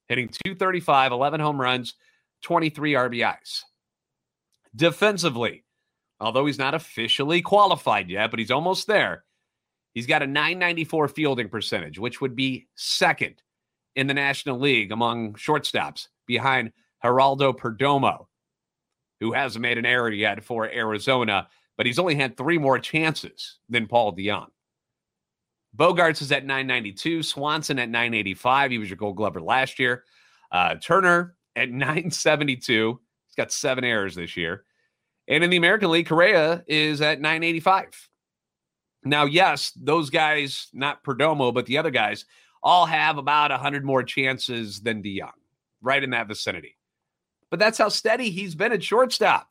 hitting 0.09 0.29
235, 0.29 1.13
11 1.13 1.41
home 1.41 1.61
runs, 1.61 1.95
23 2.43 2.93
RBIs. 2.93 3.63
Defensively, 4.75 5.65
although 6.21 6.47
he's 6.47 6.59
not 6.59 6.75
officially 6.75 7.41
qualified 7.41 8.11
yet, 8.11 8.31
but 8.31 8.39
he's 8.39 8.51
almost 8.51 8.87
there, 8.87 9.25
he's 9.97 10.07
got 10.07 10.23
a 10.23 10.27
994 10.27 11.09
fielding 11.09 11.49
percentage, 11.49 11.99
which 11.99 12.21
would 12.21 12.37
be 12.37 12.69
second 12.75 13.43
in 13.97 14.07
the 14.07 14.15
National 14.15 14.61
League 14.61 14.93
among 14.93 15.33
shortstops 15.35 16.09
behind 16.27 16.71
Geraldo 17.03 17.57
Perdomo, 17.57 18.27
who 19.21 19.33
hasn't 19.33 19.63
made 19.63 19.79
an 19.79 19.87
error 19.87 20.11
yet 20.11 20.45
for 20.45 20.67
Arizona, 20.71 21.49
but 21.79 21.87
he's 21.87 21.99
only 21.99 22.15
had 22.15 22.37
three 22.37 22.59
more 22.59 22.79
chances 22.79 23.57
than 23.71 23.87
Paul 23.87 24.15
DeJong. 24.15 24.49
Bogaerts 25.75 26.21
is 26.21 26.31
at 26.31 26.45
992. 26.45 27.23
Swanson 27.23 27.79
at 27.79 27.89
985. 27.89 28.71
He 28.71 28.79
was 28.79 28.91
your 28.91 28.99
gold 28.99 29.17
glover 29.17 29.41
last 29.41 29.79
year. 29.79 30.05
Uh, 30.53 30.75
Turner 30.75 31.37
at 31.55 31.71
972. 31.71 33.01
He's 33.27 33.35
got 33.35 33.51
seven 33.51 33.83
errors 33.83 34.15
this 34.15 34.37
year. 34.37 34.65
And 35.27 35.43
in 35.43 35.49
the 35.49 35.57
American 35.57 35.91
League, 35.91 36.07
Correa 36.07 36.65
is 36.67 37.01
at 37.01 37.21
985. 37.21 38.09
Now, 39.07 39.25
yes, 39.25 39.73
those 39.77 40.11
guys, 40.11 40.69
not 40.73 41.05
Perdomo, 41.05 41.55
but 41.55 41.67
the 41.67 41.79
other 41.79 41.91
guys, 41.91 42.25
all 42.63 42.87
have 42.87 43.19
about 43.19 43.51
100 43.51 43.85
more 43.85 44.03
chances 44.03 44.81
than 44.81 45.03
DeJong, 45.03 45.31
right 45.81 46.03
in 46.03 46.11
that 46.11 46.29
vicinity. 46.29 46.77
But 47.51 47.61
that's 47.61 47.79
how 47.79 47.89
steady 47.89 48.31
he's 48.31 48.55
been 48.55 48.73
at 48.73 48.83
shortstop. 48.83 49.49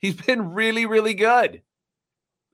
He's 0.00 0.14
been 0.26 0.52
really, 0.52 0.86
really 0.86 1.14
good. 1.14 1.62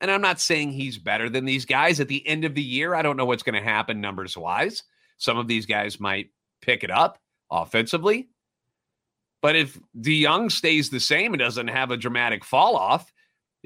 And 0.01 0.11
I'm 0.11 0.21
not 0.21 0.41
saying 0.41 0.73
he's 0.73 0.99
better 0.99 1.29
than 1.31 1.47
these 1.47 1.65
guys 1.65 2.01
at 2.01 2.09
the 2.09 2.27
end 2.27 2.45
of 2.45 2.55
the 2.55 2.63
year. 2.63 2.95
I 2.95 3.03
don't 3.03 3.17
know 3.17 3.25
what's 3.25 3.43
going 3.43 3.55
to 3.55 3.69
happen 3.69 4.01
numbers 4.01 4.37
wise. 4.37 4.83
Some 5.17 5.39
of 5.39 5.49
these 5.49 5.67
guys 5.67 5.99
might 5.99 6.31
pick 6.61 6.85
it 6.85 6.91
up 6.91 7.19
offensively. 7.51 8.29
But 9.41 9.57
if 9.57 9.79
DeJong 9.99 10.53
stays 10.53 10.91
the 10.91 11.01
same 11.01 11.33
and 11.33 11.41
doesn't 11.41 11.69
have 11.69 11.91
a 11.91 11.97
dramatic 11.97 12.45
fall 12.45 12.77
off, 12.77 13.11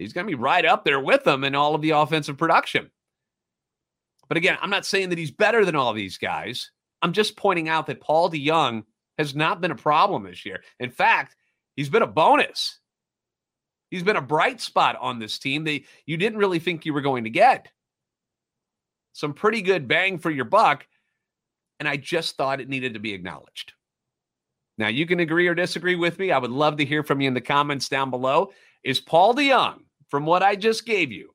he's 0.01 0.13
going 0.13 0.27
to 0.27 0.31
be 0.31 0.43
right 0.43 0.65
up 0.65 0.85
there 0.85 1.01
with 1.01 1.25
them 1.25 1.45
in 1.45 1.55
all 1.55 1.75
of 1.75 1.83
the 1.83 1.91
offensive 1.91 2.37
production. 2.37 2.91
But 4.29 4.37
again, 4.37 4.59
I'm 4.61 4.71
not 4.71 4.87
saying 4.87 5.11
that 5.11 5.19
he's 5.19 5.31
better 5.31 5.65
than 5.65 5.77
all 5.77 5.93
these 5.93 6.19
guys. 6.19 6.71
I'm 7.03 7.13
just 7.13 7.37
pointing 7.37 7.69
out 7.69 7.87
that 7.87 8.01
Paul 8.01 8.31
DeJong 8.31 8.85
has 9.19 9.35
not 9.35 9.61
been 9.61 9.71
a 9.71 9.77
problem 9.77 10.23
this 10.23 10.47
year. 10.47 10.63
In 10.79 10.91
fact, 10.91 11.37
he's 11.77 11.89
been 11.89 12.03
a 12.03 12.07
bonus. 12.07 12.79
He's 13.91 14.03
been 14.03 14.17
a 14.17 14.23
bright 14.23 14.61
spot 14.61 14.97
on 15.01 15.19
this 15.19 15.39
team 15.39 15.65
that 15.65 15.83
you 16.07 16.17
didn't 16.17 16.39
really 16.39 16.61
think 16.61 16.87
you 16.87 16.95
were 16.95 17.01
going 17.01 17.25
to 17.25 17.31
get. 17.31 17.69
Some 19.13 19.35
pretty 19.35 19.63
good 19.63 19.89
bang 19.89 20.19
for 20.19 20.31
your 20.31 20.45
buck. 20.45 20.87
And 21.81 21.89
I 21.89 21.97
just 21.97 22.37
thought 22.37 22.61
it 22.61 22.69
needed 22.69 22.95
to 22.95 23.01
be 23.01 23.15
acknowledged. 23.15 23.73
Now, 24.79 24.89
you 24.89 25.07
can 25.07 25.21
agree 25.21 25.49
or 25.49 25.55
disagree 25.55 25.97
with 25.97 26.19
me. 26.19 26.31
I 26.31 26.39
would 26.39 26.51
love 26.51 26.77
to 26.77 26.85
hear 26.85 27.03
from 27.03 27.21
you 27.21 27.29
in 27.29 27.35
the 27.35 27.41
comments 27.41 27.89
down 27.89 28.11
below. 28.11 28.53
Is 28.85 29.01
Paul 29.01 29.35
DeJong, 29.35 29.81
from 30.11 30.27
what 30.27 30.43
I 30.43 30.57
just 30.57 30.85
gave 30.85 31.13
you, 31.13 31.31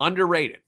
underrated? 0.00 0.58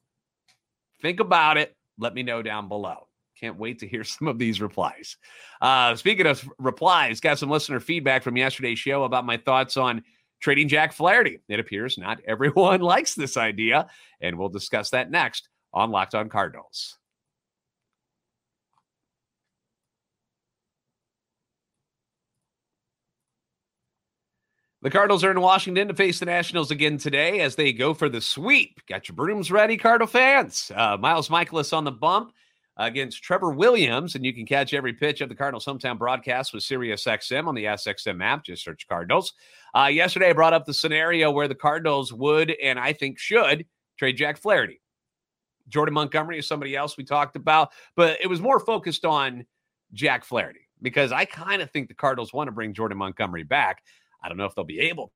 Think 1.01 1.21
about 1.21 1.57
it. 1.57 1.75
Let 1.99 2.15
me 2.15 2.23
know 2.23 2.43
down 2.43 2.69
below. 2.69 3.09
Can't 3.41 3.59
wait 3.59 3.81
to 3.81 3.89
hear 3.89 4.05
some 4.05 4.29
of 4.29 4.39
these 4.39 4.61
replies. 4.61 5.17
Uh, 5.61 5.95
speaking 5.97 6.27
of 6.27 6.49
replies, 6.59 7.21
got 7.21 7.39
some 7.39 7.51
listener 7.51 7.81
feedback 7.81 8.23
from 8.23 8.37
yesterday's 8.37 8.79
show 8.79 9.05
about 9.05 9.27
my 9.27 9.37
thoughts 9.37 9.77
on 9.77 10.03
trading 10.41 10.69
Jack 10.69 10.93
Flaherty. 10.93 11.41
It 11.49 11.61
appears 11.61 11.99
not 11.99 12.21
everyone 12.27 12.81
likes 12.81 13.15
this 13.15 13.37
idea, 13.37 13.89
and 14.21 14.39
we'll 14.39 14.49
discuss 14.49 14.91
that 14.91 15.11
next 15.11 15.49
on 15.73 15.91
Locked 15.91 16.15
On 16.15 16.29
Cardinals. 16.29 16.98
The 24.81 24.91
Cardinals 24.91 25.25
are 25.25 25.33
in 25.33 25.41
Washington 25.41 25.89
to 25.89 25.95
face 25.95 26.21
the 26.21 26.27
Nationals 26.27 26.71
again 26.71 26.99
today 26.99 27.41
as 27.41 27.57
they 27.57 27.73
go 27.73 27.95
for 27.95 28.09
the 28.09 28.21
sweep. 28.21 28.81
Got 28.87 29.09
your 29.09 29.17
brooms 29.17 29.51
ready, 29.51 29.77
Cardinal 29.77 30.07
fans. 30.07 30.71
Uh, 30.73 30.97
Miles 30.97 31.29
Mikolas 31.29 31.77
on 31.77 31.83
the 31.83 31.91
bump 31.91 32.33
against 32.77 33.21
Trevor 33.21 33.51
Williams, 33.51 34.15
and 34.15 34.25
you 34.25 34.33
can 34.33 34.47
catch 34.47 34.73
every 34.73 34.93
pitch 34.93 35.21
of 35.21 35.29
the 35.29 35.35
Cardinals 35.35 35.65
hometown 35.65 35.99
broadcast 35.99 36.55
with 36.55 36.63
SiriusXM 36.63 37.49
on 37.49 37.57
the 37.57 37.65
SXM 37.65 38.23
app. 38.23 38.45
Just 38.45 38.63
search 38.63 38.87
Cardinals. 38.87 39.33
Uh, 39.75 39.87
yesterday, 39.87 40.31
I 40.31 40.33
brought 40.33 40.53
up 40.53 40.65
the 40.65 40.73
scenario 40.73 41.33
where 41.33 41.49
the 41.49 41.57
Cardinals 41.57 42.13
would 42.13 42.55
and 42.63 42.79
I 42.79 42.93
think 42.93 43.19
should 43.19 43.67
trade 43.99 44.17
Jack 44.17 44.39
Flaherty. 44.39 44.81
Jordan 45.67 45.95
Montgomery 45.95 46.39
is 46.39 46.47
somebody 46.47 46.77
else 46.77 46.97
we 46.97 47.03
talked 47.03 47.35
about, 47.35 47.71
but 47.97 48.17
it 48.23 48.29
was 48.29 48.41
more 48.41 48.61
focused 48.61 49.05
on 49.05 49.45
Jack 49.93 50.25
Flaherty 50.25 50.69
because 50.81 51.11
I 51.11 51.25
kind 51.25 51.63
of 51.63 51.71
think 51.73 51.89
the 51.89 51.95
Cardinals 51.95 52.33
want 52.33 52.47
to 52.47 52.53
bring 52.53 52.75
Jordan 52.75 52.99
Montgomery 52.99 53.43
back. 53.43 53.83
I 54.23 54.29
don't 54.29 54.37
know 54.37 54.47
if 54.47 54.55
they'll 54.55 54.65
be 54.65 54.81
able. 54.81 55.13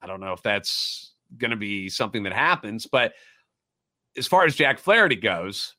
I 0.00 0.06
don't 0.06 0.20
know 0.20 0.32
if 0.32 0.42
that's 0.42 1.12
going 1.38 1.50
to 1.50 1.56
be 1.56 1.88
something 1.88 2.22
that 2.24 2.32
happens, 2.32 2.86
but 2.86 3.14
as 4.16 4.26
far 4.26 4.44
as 4.44 4.54
Jack 4.54 4.78
Flaherty 4.78 5.16
goes, 5.16 5.74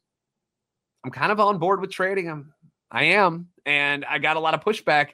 I'm 1.03 1.11
kind 1.11 1.31
of 1.31 1.39
on 1.39 1.57
board 1.57 1.81
with 1.81 1.91
trading 1.91 2.25
him. 2.25 2.53
I 2.91 3.03
am. 3.03 3.49
And 3.65 4.03
I 4.05 4.17
got 4.17 4.37
a 4.37 4.39
lot 4.39 4.53
of 4.53 4.61
pushback 4.61 5.09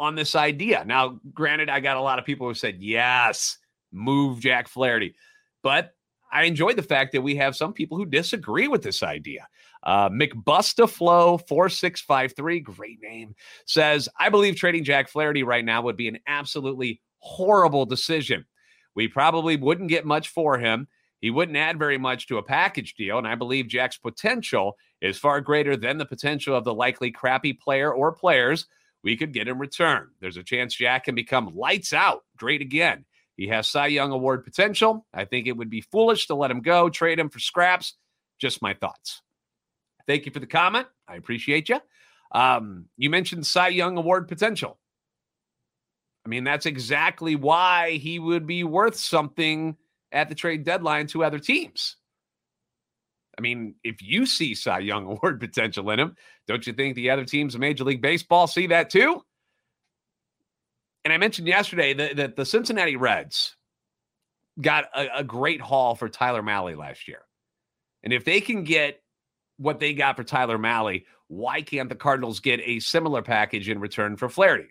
on 0.00 0.14
this 0.14 0.34
idea. 0.34 0.84
Now, 0.84 1.20
granted, 1.34 1.68
I 1.68 1.80
got 1.80 1.96
a 1.96 2.02
lot 2.02 2.18
of 2.18 2.24
people 2.24 2.46
who 2.48 2.54
said, 2.54 2.76
yes, 2.80 3.58
move 3.92 4.40
Jack 4.40 4.68
Flaherty. 4.68 5.14
But 5.62 5.94
I 6.32 6.44
enjoyed 6.44 6.76
the 6.76 6.82
fact 6.82 7.12
that 7.12 7.22
we 7.22 7.36
have 7.36 7.56
some 7.56 7.72
people 7.72 7.96
who 7.98 8.06
disagree 8.06 8.68
with 8.68 8.82
this 8.82 9.02
idea. 9.02 9.46
Uh, 9.88 10.10
McBustaflow 10.10 11.48
4653, 11.48 12.60
great 12.60 12.98
name, 13.00 13.34
says, 13.64 14.06
I 14.20 14.28
believe 14.28 14.54
trading 14.54 14.84
Jack 14.84 15.08
Flaherty 15.08 15.44
right 15.44 15.64
now 15.64 15.80
would 15.80 15.96
be 15.96 16.08
an 16.08 16.18
absolutely 16.26 17.00
horrible 17.20 17.86
decision. 17.86 18.44
We 18.94 19.08
probably 19.08 19.56
wouldn't 19.56 19.88
get 19.88 20.04
much 20.04 20.28
for 20.28 20.58
him. 20.58 20.88
He 21.22 21.30
wouldn't 21.30 21.56
add 21.56 21.78
very 21.78 21.96
much 21.96 22.26
to 22.26 22.36
a 22.36 22.42
package 22.42 22.96
deal, 22.96 23.16
and 23.16 23.26
I 23.26 23.34
believe 23.34 23.66
Jack's 23.66 23.96
potential 23.96 24.76
is 25.00 25.16
far 25.16 25.40
greater 25.40 25.74
than 25.74 25.96
the 25.96 26.04
potential 26.04 26.54
of 26.54 26.64
the 26.64 26.74
likely 26.74 27.10
crappy 27.10 27.54
player 27.54 27.90
or 27.90 28.12
players 28.12 28.66
we 29.02 29.16
could 29.16 29.32
get 29.32 29.48
in 29.48 29.58
return. 29.58 30.08
There's 30.20 30.36
a 30.36 30.42
chance 30.42 30.74
Jack 30.74 31.04
can 31.04 31.14
become 31.14 31.56
lights 31.56 31.94
out, 31.94 32.24
great 32.36 32.60
again. 32.60 33.06
He 33.38 33.48
has 33.48 33.66
Cy 33.66 33.86
Young 33.86 34.12
Award 34.12 34.44
potential. 34.44 35.06
I 35.14 35.24
think 35.24 35.46
it 35.46 35.56
would 35.56 35.70
be 35.70 35.80
foolish 35.80 36.26
to 36.26 36.34
let 36.34 36.50
him 36.50 36.60
go, 36.60 36.90
trade 36.90 37.18
him 37.18 37.30
for 37.30 37.38
scraps. 37.38 37.94
Just 38.38 38.60
my 38.60 38.74
thoughts. 38.74 39.22
Thank 40.08 40.26
you 40.26 40.32
for 40.32 40.40
the 40.40 40.46
comment. 40.46 40.88
I 41.06 41.14
appreciate 41.14 41.68
you. 41.68 41.78
Um, 42.32 42.86
you 42.96 43.10
mentioned 43.10 43.46
Cy 43.46 43.68
Young 43.68 43.96
Award 43.96 44.26
potential. 44.26 44.78
I 46.26 46.28
mean, 46.28 46.44
that's 46.44 46.66
exactly 46.66 47.36
why 47.36 47.92
he 47.92 48.18
would 48.18 48.46
be 48.46 48.64
worth 48.64 48.96
something 48.96 49.76
at 50.10 50.28
the 50.28 50.34
trade 50.34 50.64
deadline 50.64 51.06
to 51.08 51.22
other 51.22 51.38
teams. 51.38 51.96
I 53.36 53.40
mean, 53.40 53.76
if 53.84 54.02
you 54.02 54.26
see 54.26 54.54
Cy 54.54 54.80
Young 54.80 55.06
Award 55.12 55.38
potential 55.38 55.88
in 55.90 56.00
him, 56.00 56.16
don't 56.46 56.66
you 56.66 56.72
think 56.72 56.96
the 56.96 57.10
other 57.10 57.24
teams 57.24 57.54
in 57.54 57.60
Major 57.60 57.84
League 57.84 58.02
Baseball 58.02 58.46
see 58.46 58.66
that 58.66 58.90
too? 58.90 59.22
And 61.04 61.12
I 61.12 61.18
mentioned 61.18 61.46
yesterday 61.46 61.94
that, 61.94 62.16
that 62.16 62.36
the 62.36 62.44
Cincinnati 62.44 62.96
Reds 62.96 63.56
got 64.60 64.86
a, 64.94 65.18
a 65.18 65.24
great 65.24 65.60
haul 65.60 65.94
for 65.94 66.08
Tyler 66.08 66.42
Mahle 66.42 66.76
last 66.76 67.06
year. 67.06 67.22
And 68.02 68.12
if 68.12 68.24
they 68.24 68.40
can 68.40 68.64
get 68.64 69.00
what 69.58 69.80
they 69.80 69.92
got 69.92 70.16
for 70.16 70.24
Tyler 70.24 70.58
Mahle, 70.58 71.04
why 71.26 71.60
can't 71.60 71.88
the 71.88 71.94
Cardinals 71.94 72.40
get 72.40 72.60
a 72.64 72.80
similar 72.80 73.22
package 73.22 73.68
in 73.68 73.80
return 73.80 74.16
for 74.16 74.28
Flaherty? 74.28 74.68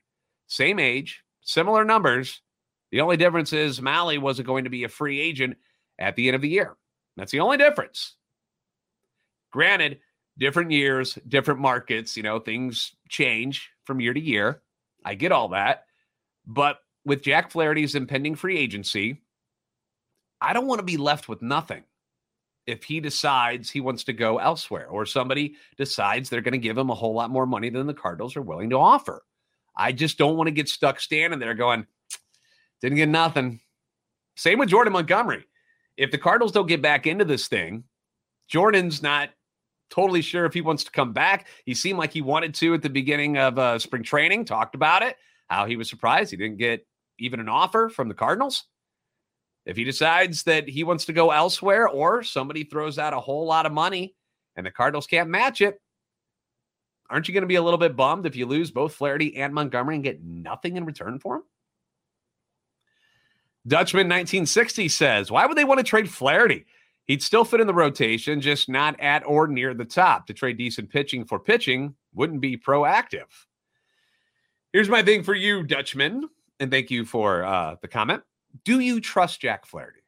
Same 0.48 0.80
age, 0.80 1.24
similar 1.42 1.86
numbers. 1.86 2.42
The 2.92 3.02
only 3.02 3.18
difference 3.18 3.54
is 3.54 3.82
Mahle 3.82 4.20
wasn't 4.20 4.48
going 4.48 4.64
to 4.64 4.70
be 4.70 4.84
a 4.84 4.90
free 4.90 5.20
agent 5.20 5.58
at 6.00 6.16
the 6.16 6.28
end 6.28 6.36
of 6.36 6.42
the 6.42 6.50
year. 6.50 6.76
That's 7.16 7.32
the 7.32 7.42
only 7.42 7.58
difference. 7.58 8.16
Granted, 9.52 10.00
different 10.38 10.72
years, 10.72 11.18
different 11.28 11.60
markets, 11.60 12.16
you 12.16 12.24
know, 12.24 12.40
things 12.40 12.96
change 13.10 13.70
from 13.86 14.00
year 14.00 14.14
to 14.14 14.20
year. 14.20 14.62
I 15.04 15.16
get 15.16 15.32
all 15.32 15.50
that. 15.50 15.86
But 16.46 16.80
with 17.06 17.24
Jack 17.24 17.52
Flaherty's 17.52 17.96
impending 17.96 18.36
free 18.36 18.58
agency, 18.58 19.22
I 20.40 20.54
don't 20.54 20.68
want 20.68 20.80
to 20.80 20.86
be 20.86 20.98
left 20.98 21.28
with 21.28 21.42
nothing 21.42 21.84
if 22.68 22.84
he 22.84 23.00
decides 23.00 23.70
he 23.70 23.80
wants 23.80 24.04
to 24.04 24.14
go 24.14 24.38
elsewhere 24.38 24.88
or 24.88 25.06
somebody 25.06 25.56
decides 25.78 26.30
they're 26.30 26.42
going 26.42 26.52
to 26.52 26.58
give 26.58 26.78
him 26.78 26.90
a 26.90 26.96
whole 26.96 27.14
lot 27.14 27.32
more 27.32 27.46
money 27.46 27.70
than 27.70 27.88
the 27.88 27.94
Cardinals 27.94 28.36
are 28.36 28.42
willing 28.42 28.70
to 28.70 28.78
offer. 28.78 29.24
I 29.76 29.94
just 29.94 30.18
don't 30.18 30.36
want 30.36 30.48
to 30.48 30.52
get 30.52 30.68
stuck 30.68 31.00
standing 31.00 31.40
there 31.40 31.54
going, 31.54 31.88
didn't 32.82 32.98
get 32.98 33.10
nothing. 33.10 33.62
Same 34.36 34.60
with 34.60 34.70
Jordan 34.70 34.94
Montgomery. 34.94 35.46
If 35.96 36.12
the 36.12 36.18
Cardinals 36.18 36.52
don't 36.52 36.68
get 36.68 36.82
back 36.82 37.08
into 37.08 37.26
this 37.26 37.48
thing, 37.48 37.86
Jordan's 38.48 39.02
not 39.02 39.30
totally 39.90 40.22
sure 40.22 40.46
if 40.46 40.54
he 40.54 40.62
wants 40.62 40.84
to 40.84 40.92
come 40.92 41.14
back. 41.14 41.48
He 41.66 41.74
seemed 41.74 41.98
like 41.98 42.12
he 42.12 42.22
wanted 42.22 42.54
to 42.56 42.74
at 42.74 42.82
the 42.82 42.90
beginning 42.90 43.38
of 43.38 43.58
uh, 43.58 43.80
spring 43.80 44.04
training, 44.04 44.46
talked 44.46 44.76
about 44.76 45.04
it, 45.04 45.16
how 45.48 45.66
he 45.66 45.78
was 45.78 45.90
surprised 45.90 46.32
he 46.32 46.38
didn't 46.38 46.58
get 46.58 46.86
even 47.20 47.40
an 47.40 47.50
offer 47.50 47.90
from 47.90 48.10
the 48.10 48.14
Cardinals. 48.14 48.66
If 49.68 49.76
he 49.76 49.84
decides 49.84 50.44
that 50.44 50.70
he 50.70 50.86
wants 50.86 51.04
to 51.06 51.14
go 51.14 51.32
elsewhere 51.32 51.90
or 51.90 52.24
somebody 52.24 52.64
throws 52.64 52.98
out 52.98 53.14
a 53.14 53.20
whole 53.20 53.46
lot 53.46 53.66
of 53.66 53.74
money 53.74 54.16
and 54.56 54.66
the 54.66 54.72
Cardinals 54.72 55.08
can't 55.08 55.30
match 55.30 55.60
it, 55.60 55.82
aren't 57.10 57.28
you 57.28 57.34
going 57.34 57.42
to 57.42 57.48
be 57.48 57.56
a 57.56 57.62
little 57.62 57.78
bit 57.78 57.98
bummed 57.98 58.26
if 58.26 58.38
you 58.38 58.46
lose 58.46 58.72
both 58.72 58.96
Flaherty 58.96 59.36
and 59.36 59.54
Montgomery 59.54 59.96
and 59.96 60.06
get 60.06 60.24
nothing 60.24 60.78
in 60.78 60.86
return 60.86 61.20
for 61.20 61.36
him? 61.36 61.44
Dutchman 63.68 64.08
1960 64.08 64.88
says, 64.88 65.30
Why 65.30 65.46
would 65.46 65.58
they 65.58 65.66
want 65.66 65.80
to 65.80 65.84
trade 65.84 66.10
Flaherty? 66.10 66.66
He'd 67.04 67.22
still 67.22 67.44
fit 67.44 67.60
in 67.60 67.68
the 67.68 67.74
rotation, 67.74 68.40
just 68.40 68.70
not 68.70 68.98
at 69.02 69.28
or 69.28 69.48
near 69.48 69.74
the 69.74 69.84
top. 69.84 70.28
To 70.28 70.34
trade 70.34 70.58
decent 70.58 70.90
pitching 70.90 71.26
for 71.26 71.40
pitching 71.40 71.94
wouldn't 72.14 72.40
be 72.40 72.56
proactive. 72.56 73.26
Here's 74.72 74.88
my 74.88 75.04
thing 75.04 75.24
for 75.24 75.34
you, 75.34 75.64
Dutchman, 75.64 76.30
and 76.62 76.72
thank 76.72 76.90
you 76.90 77.04
for 77.04 77.44
uh, 77.44 77.76
the 77.82 77.90
comment. 77.90 78.24
Do 78.64 78.80
you 78.80 79.00
trust 79.02 79.42
Jack 79.42 79.66
Flaherty? 79.66 80.02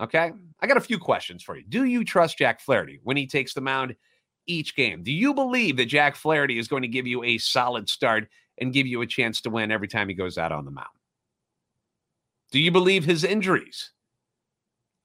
Okay. 0.00 0.32
I 0.60 0.66
got 0.66 0.76
a 0.76 0.82
few 0.82 0.98
questions 0.98 1.42
for 1.42 1.56
you. 1.56 1.64
Do 1.68 1.84
you 1.84 2.04
trust 2.04 2.38
Jack 2.38 2.60
Flaherty 2.60 3.00
when 3.02 3.16
he 3.16 3.26
takes 3.26 3.54
the 3.54 3.60
mound 3.60 3.96
each 4.46 4.76
game? 4.76 5.02
Do 5.02 5.12
you 5.12 5.34
believe 5.34 5.76
that 5.78 5.86
Jack 5.86 6.16
Flaherty 6.16 6.58
is 6.58 6.68
going 6.68 6.82
to 6.82 6.88
give 6.88 7.06
you 7.06 7.24
a 7.24 7.38
solid 7.38 7.88
start 7.88 8.28
and 8.58 8.72
give 8.72 8.86
you 8.86 9.00
a 9.00 9.06
chance 9.06 9.40
to 9.42 9.50
win 9.50 9.70
every 9.70 9.88
time 9.88 10.08
he 10.08 10.14
goes 10.14 10.38
out 10.38 10.52
on 10.52 10.64
the 10.64 10.70
mound? 10.70 10.88
Do 12.52 12.60
you 12.60 12.70
believe 12.70 13.04
his 13.04 13.24
injuries 13.24 13.90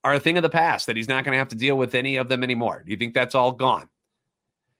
are 0.04 0.13
a 0.13 0.20
thing 0.20 0.38
of 0.38 0.44
the 0.44 0.50
past, 0.50 0.88
that 0.88 0.96
he's 0.96 1.10
not 1.10 1.24
going 1.24 1.34
to 1.34 1.39
have 1.39 1.50
to 1.50 1.56
deal 1.56 1.78
with 1.78 1.96
any 1.96 2.17
of 2.17 2.28
them 2.28 2.44
anymore? 2.44 2.84
Do 2.86 2.91
you 2.91 2.98
think 2.98 3.13
that's 3.13 3.36
all 3.36 3.52
gone? 3.52 3.88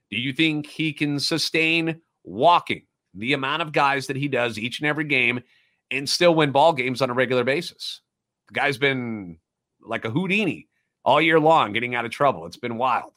Do 0.10 0.18
you 0.18 0.34
think 0.34 0.68
he 0.68 0.94
can 0.94 1.20
sustain 1.20 2.02
walking 2.24 2.84
the 3.14 3.34
amount 3.34 3.62
of 3.62 3.72
guys 3.72 4.08
that 4.08 4.16
he 4.16 4.28
does 4.28 4.58
each 4.58 4.80
and 4.80 4.88
every 4.88 5.04
game 5.04 5.42
and 5.91 6.10
still 6.10 6.34
win 6.34 6.51
ball 6.51 6.73
games 6.73 7.01
on 7.01 7.10
a 7.10 7.13
regular 7.13 7.43
basis. 7.43 8.01
The 8.47 8.54
guy's 8.54 8.77
been 8.77 9.38
like 9.82 10.06
a 10.06 10.10
Houdini 10.10 10.67
all 11.04 11.21
year 11.21 11.39
long, 11.39 11.73
getting 11.73 11.95
out 11.95 12.06
of 12.06 12.12
trouble. 12.12 12.45
It's 12.45 12.58
been 12.58 12.77
wild. 12.77 13.12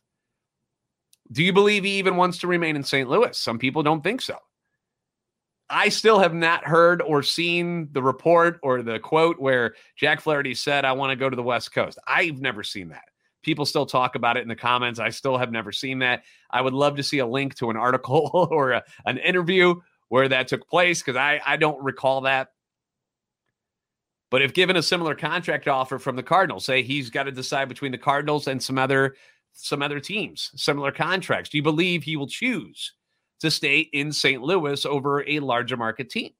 Do 1.32 1.42
you 1.42 1.52
believe 1.52 1.84
he 1.84 1.98
even 1.98 2.16
wants 2.16 2.38
to 2.38 2.46
remain 2.46 2.76
in 2.76 2.82
St. 2.82 3.08
Louis? 3.08 3.36
Some 3.38 3.58
people 3.58 3.82
don't 3.82 4.02
think 4.02 4.20
so. 4.20 4.36
I 5.70 5.88
still 5.88 6.18
have 6.18 6.34
not 6.34 6.64
heard 6.64 7.00
or 7.00 7.22
seen 7.22 7.88
the 7.92 8.02
report 8.02 8.60
or 8.62 8.82
the 8.82 8.98
quote 8.98 9.40
where 9.40 9.74
Jack 9.96 10.20
Flaherty 10.20 10.54
said, 10.54 10.84
I 10.84 10.92
want 10.92 11.10
to 11.10 11.16
go 11.16 11.30
to 11.30 11.36
the 11.36 11.42
West 11.42 11.72
Coast. 11.72 11.98
I've 12.06 12.40
never 12.40 12.62
seen 12.62 12.90
that. 12.90 13.04
People 13.42 13.64
still 13.64 13.86
talk 13.86 14.14
about 14.14 14.36
it 14.36 14.42
in 14.42 14.48
the 14.48 14.56
comments. 14.56 15.00
I 15.00 15.08
still 15.08 15.38
have 15.38 15.50
never 15.50 15.72
seen 15.72 16.00
that. 16.00 16.24
I 16.50 16.60
would 16.60 16.74
love 16.74 16.96
to 16.96 17.02
see 17.02 17.18
a 17.18 17.26
link 17.26 17.54
to 17.56 17.70
an 17.70 17.76
article 17.76 18.30
or 18.50 18.72
a, 18.72 18.82
an 19.06 19.18
interview 19.18 19.74
where 20.08 20.28
that 20.28 20.48
took 20.48 20.68
place 20.68 21.00
because 21.00 21.16
I, 21.16 21.40
I 21.44 21.56
don't 21.56 21.82
recall 21.82 22.22
that. 22.22 22.48
But 24.34 24.42
if 24.42 24.52
given 24.52 24.74
a 24.74 24.82
similar 24.82 25.14
contract 25.14 25.68
offer 25.68 25.96
from 25.96 26.16
the 26.16 26.22
Cardinals, 26.24 26.64
say 26.64 26.82
he's 26.82 27.08
got 27.08 27.22
to 27.22 27.30
decide 27.30 27.68
between 27.68 27.92
the 27.92 27.98
Cardinals 27.98 28.48
and 28.48 28.60
some 28.60 28.78
other 28.78 29.14
some 29.52 29.80
other 29.80 30.00
teams, 30.00 30.50
similar 30.56 30.90
contracts, 30.90 31.50
do 31.50 31.56
you 31.56 31.62
believe 31.62 32.02
he 32.02 32.16
will 32.16 32.26
choose 32.26 32.94
to 33.38 33.48
stay 33.48 33.78
in 33.78 34.10
St. 34.10 34.42
Louis 34.42 34.84
over 34.84 35.22
a 35.28 35.38
larger 35.38 35.76
market 35.76 36.10
team? 36.10 36.32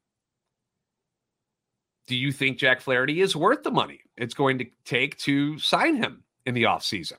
Do 2.08 2.16
you 2.16 2.32
think 2.32 2.58
Jack 2.58 2.80
Flaherty 2.80 3.20
is 3.20 3.36
worth 3.36 3.62
the 3.62 3.70
money 3.70 4.00
it's 4.16 4.34
going 4.34 4.58
to 4.58 4.66
take 4.84 5.16
to 5.18 5.56
sign 5.60 5.94
him 5.94 6.24
in 6.46 6.54
the 6.54 6.64
offseason? 6.64 7.18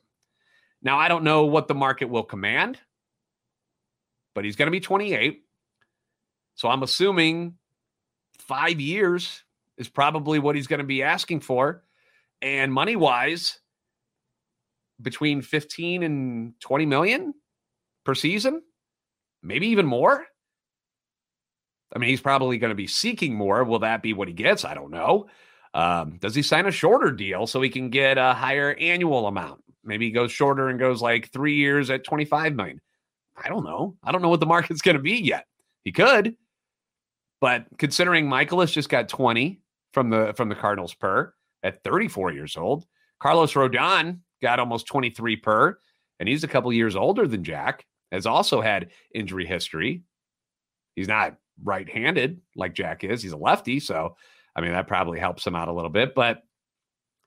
Now, 0.82 1.00
I 1.00 1.08
don't 1.08 1.24
know 1.24 1.46
what 1.46 1.70
the 1.70 1.74
market 1.74 2.10
will 2.10 2.24
command, 2.24 2.82
but 4.34 4.44
he's 4.44 4.58
going 4.58 4.68
to 4.68 4.72
be 4.72 4.82
28. 4.82 5.42
So 6.56 6.68
I'm 6.68 6.84
assuming 6.84 7.56
five 8.40 8.82
years 8.82 9.45
is 9.78 9.90
probably 9.90 10.40
what 10.40 10.56
he's 10.56 10.68
going 10.68 10.80
to 10.80 10.86
be 10.86 11.04
asking 11.04 11.42
for. 11.42 11.84
And 12.42 12.72
money 12.72 12.96
wise, 12.96 13.60
between 15.02 15.42
15 15.42 16.04
and 16.04 16.54
20 16.60 16.86
million 16.86 17.34
per 18.06 18.16
season, 18.16 18.62
maybe 19.44 19.68
even 19.68 19.86
more. 19.86 20.26
I 21.96 22.00
mean, 22.00 22.10
he's 22.10 22.22
probably 22.22 22.58
going 22.58 22.70
to 22.72 22.76
be 22.76 22.88
seeking 22.88 23.36
more. 23.36 23.64
Will 23.64 23.80
that 23.80 24.02
be 24.02 24.14
what 24.14 24.28
he 24.28 24.34
gets? 24.34 24.66
I 24.66 24.74
don't 24.74 24.92
know. 24.92 25.28
Um, 25.74 26.18
does 26.20 26.36
he 26.36 26.42
sign 26.42 26.66
a 26.66 26.72
shorter 26.72 27.12
deal 27.12 27.48
so 27.48 27.62
he 27.62 27.70
can 27.70 27.90
get 27.90 28.18
a 28.18 28.34
higher 28.34 28.74
annual 28.80 29.28
amount? 29.28 29.62
Maybe 29.84 30.06
he 30.06 30.12
goes 30.12 30.32
shorter 30.32 30.70
and 30.70 30.80
goes 30.80 31.02
like 31.02 31.32
three 31.32 31.56
years 31.56 31.90
at 31.90 32.04
25 32.04 32.56
million. 32.56 32.82
I 33.36 33.50
don't 33.50 33.66
know. 33.66 33.96
I 34.04 34.12
don't 34.12 34.22
know 34.22 34.30
what 34.30 34.40
the 34.40 34.46
market's 34.48 34.82
going 34.82 34.98
to 34.98 35.02
be 35.02 35.18
yet. 35.18 35.46
He 35.84 35.92
could. 35.92 36.36
But 37.42 37.66
considering 37.78 38.28
Mikolas 38.28 38.72
just 38.72 38.90
got 38.90 39.10
20, 39.10 39.62
from 39.96 40.10
the 40.10 40.34
from 40.36 40.50
the 40.50 40.56
Cardinals 40.56 40.94
per 40.94 41.34
at 41.64 41.82
34 41.84 42.34
years 42.34 42.58
old. 42.58 42.86
Carlos 43.20 43.54
Rodon 43.54 44.20
got 44.42 44.60
almost 44.60 44.86
23 44.88 45.38
per, 45.38 45.80
and 46.20 46.30
he's 46.30 46.44
a 46.44 46.50
couple 46.50 46.72
years 46.72 46.98
older 46.98 47.26
than 47.26 47.44
Jack. 47.44 47.86
Has 48.12 48.28
also 48.28 48.62
had 48.62 48.92
injury 49.16 49.48
history. 49.48 50.04
He's 50.96 51.08
not 51.08 51.38
right-handed 51.64 52.42
like 52.56 52.76
Jack 52.76 53.04
is. 53.04 53.24
He's 53.24 53.32
a 53.32 53.38
lefty, 53.38 53.80
so 53.80 54.18
I 54.56 54.62
mean 54.62 54.74
that 54.74 54.88
probably 54.88 55.18
helps 55.18 55.48
him 55.48 55.56
out 55.56 55.70
a 55.70 55.74
little 55.74 55.90
bit. 55.90 56.14
But 56.14 56.44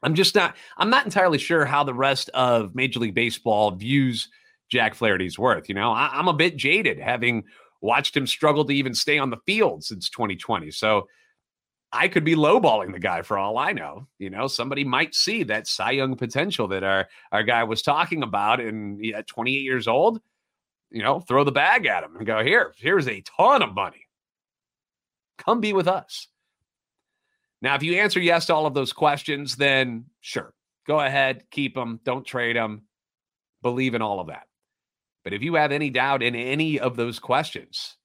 I'm 0.03 0.15
just 0.15 0.35
not. 0.35 0.55
I'm 0.77 0.91
not 0.91 1.07
entirely 1.07 1.39
sure 1.39 1.65
how 1.65 1.85
the 1.85 1.95
rest 1.95 2.29
of 2.35 2.75
Major 2.75 3.01
League 3.01 3.15
Baseball 3.15 3.71
views 3.71 4.29
Jack 4.71 4.95
Flaherty's 4.95 5.39
worth. 5.39 5.71
You 5.71 5.75
know, 5.75 5.91
I, 5.91 6.11
I'm 6.13 6.29
a 6.29 6.35
bit 6.35 6.59
jaded 6.59 6.99
having 6.99 7.45
watched 7.81 8.15
him 8.15 8.27
struggle 8.27 8.67
to 8.67 8.75
even 8.75 8.93
stay 8.93 9.19
on 9.19 9.31
the 9.31 9.39
field 9.47 9.85
since 9.85 10.11
2020. 10.11 10.71
So 10.71 11.09
I 11.92 12.09
could 12.09 12.24
be 12.24 12.35
lowballing 12.35 12.92
the 12.92 12.98
guy 12.98 13.22
for 13.22 13.38
all 13.38 13.57
I 13.57 13.72
know. 13.72 14.07
You 14.18 14.31
know, 14.31 14.46
somebody 14.46 14.85
might 14.85 15.14
see 15.14 15.42
that 15.44 15.66
Cy 15.66 15.92
Young 15.92 16.16
potential 16.16 16.68
that 16.68 16.85
our 16.85 17.09
our 17.33 17.42
guy 17.42 17.64
was 17.64 17.83
talking 17.83 18.22
about, 18.22 18.61
and 18.61 19.05
at 19.14 19.27
28 19.27 19.62
years 19.62 19.88
old, 19.88 20.20
you 20.90 21.03
know, 21.03 21.20
throw 21.20 21.44
the 21.44 21.53
bag 21.53 21.87
at 21.87 22.05
him 22.05 22.16
and 22.16 22.27
go, 22.27 22.42
here, 22.42 22.72
here's 22.77 23.09
a 23.09 23.22
ton 23.22 23.62
of 23.62 23.74
money. 23.74 24.07
Come 25.38 25.61
be 25.61 25.72
with 25.72 25.88
us. 25.88 26.29
Now, 27.61 27.74
if 27.74 27.83
you 27.83 27.94
answer 27.94 28.20
yes 28.20 28.46
to 28.46 28.55
all 28.55 28.66
of 28.66 28.74
those 28.74 28.92
questions, 28.92 29.57
then 29.57 30.07
sure, 30.20 30.55
go 30.87 31.01
ahead, 31.01 31.44
keep 31.51 31.74
them, 31.74 32.01
don't 32.05 32.24
trade 32.24 32.57
them, 32.57 32.83
believe 33.62 33.94
in 33.94 34.03
all 34.03 34.20
of 34.20 34.29
that. 34.29 34.46
But 35.24 35.33
if 35.33 35.42
you 35.42 35.57
have 35.57 35.72
any 35.72 35.90
doubt 35.90 36.22
in 36.22 36.35
any 36.35 36.79
of 36.79 36.96
those 36.96 37.18
questions, 37.18 37.96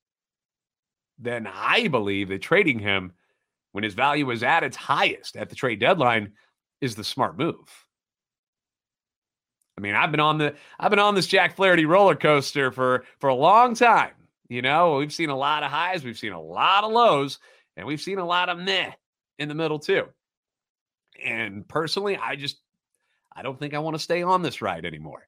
then 1.19 1.47
I 1.47 1.87
believe 1.87 2.29
that 2.29 2.41
trading 2.41 2.79
him 2.79 3.13
when 3.73 3.83
his 3.83 3.93
value 3.93 4.31
is 4.31 4.41
at 4.41 4.63
its 4.63 4.77
highest 4.77 5.35
at 5.35 5.49
the 5.49 5.55
trade 5.55 5.79
deadline 5.79 6.31
is 6.79 6.95
the 6.95 7.03
smart 7.03 7.37
move. 7.37 7.85
I 9.77 9.81
mean, 9.81 9.95
I've 9.95 10.11
been 10.11 10.19
on 10.19 10.37
the 10.37 10.55
I've 10.79 10.91
been 10.91 10.99
on 10.99 11.15
this 11.15 11.27
Jack 11.27 11.55
Flaherty 11.55 11.85
roller 11.85 12.15
coaster 12.15 12.71
for 12.71 13.03
for 13.19 13.29
a 13.29 13.35
long 13.35 13.75
time. 13.75 14.13
You 14.47 14.61
know, 14.61 14.97
we've 14.97 15.13
seen 15.13 15.29
a 15.29 15.37
lot 15.37 15.63
of 15.63 15.71
highs, 15.71 16.03
we've 16.03 16.17
seen 16.17 16.33
a 16.33 16.41
lot 16.41 16.83
of 16.83 16.91
lows, 16.91 17.39
and 17.75 17.87
we've 17.87 18.01
seen 18.01 18.19
a 18.19 18.25
lot 18.25 18.49
of 18.49 18.59
meh 18.59 18.91
in 19.39 19.49
the 19.49 19.55
middle 19.55 19.79
too. 19.79 20.05
And 21.23 21.67
personally, 21.67 22.17
I 22.17 22.35
just 22.35 22.57
I 23.35 23.41
don't 23.41 23.59
think 23.59 23.73
I 23.73 23.79
want 23.79 23.95
to 23.95 24.03
stay 24.03 24.21
on 24.21 24.43
this 24.43 24.61
ride 24.61 24.85
anymore. 24.85 25.27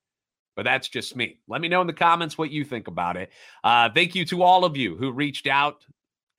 But 0.55 0.63
that's 0.63 0.88
just 0.88 1.15
me. 1.15 1.39
Let 1.47 1.60
me 1.60 1.67
know 1.67 1.81
in 1.81 1.88
the 1.88 1.93
comments 1.93 2.38
what 2.38 2.51
you 2.51 2.63
think 2.63 2.88
about 2.88 3.17
it. 3.17 3.29
Uh, 3.63 3.89
thank 3.93 4.15
you 4.15 4.23
to 4.25 4.43
all 4.43 4.63
of 4.63 4.77
you 4.77 4.95
who 4.95 5.12
reached 5.12 5.47
out 5.47 5.84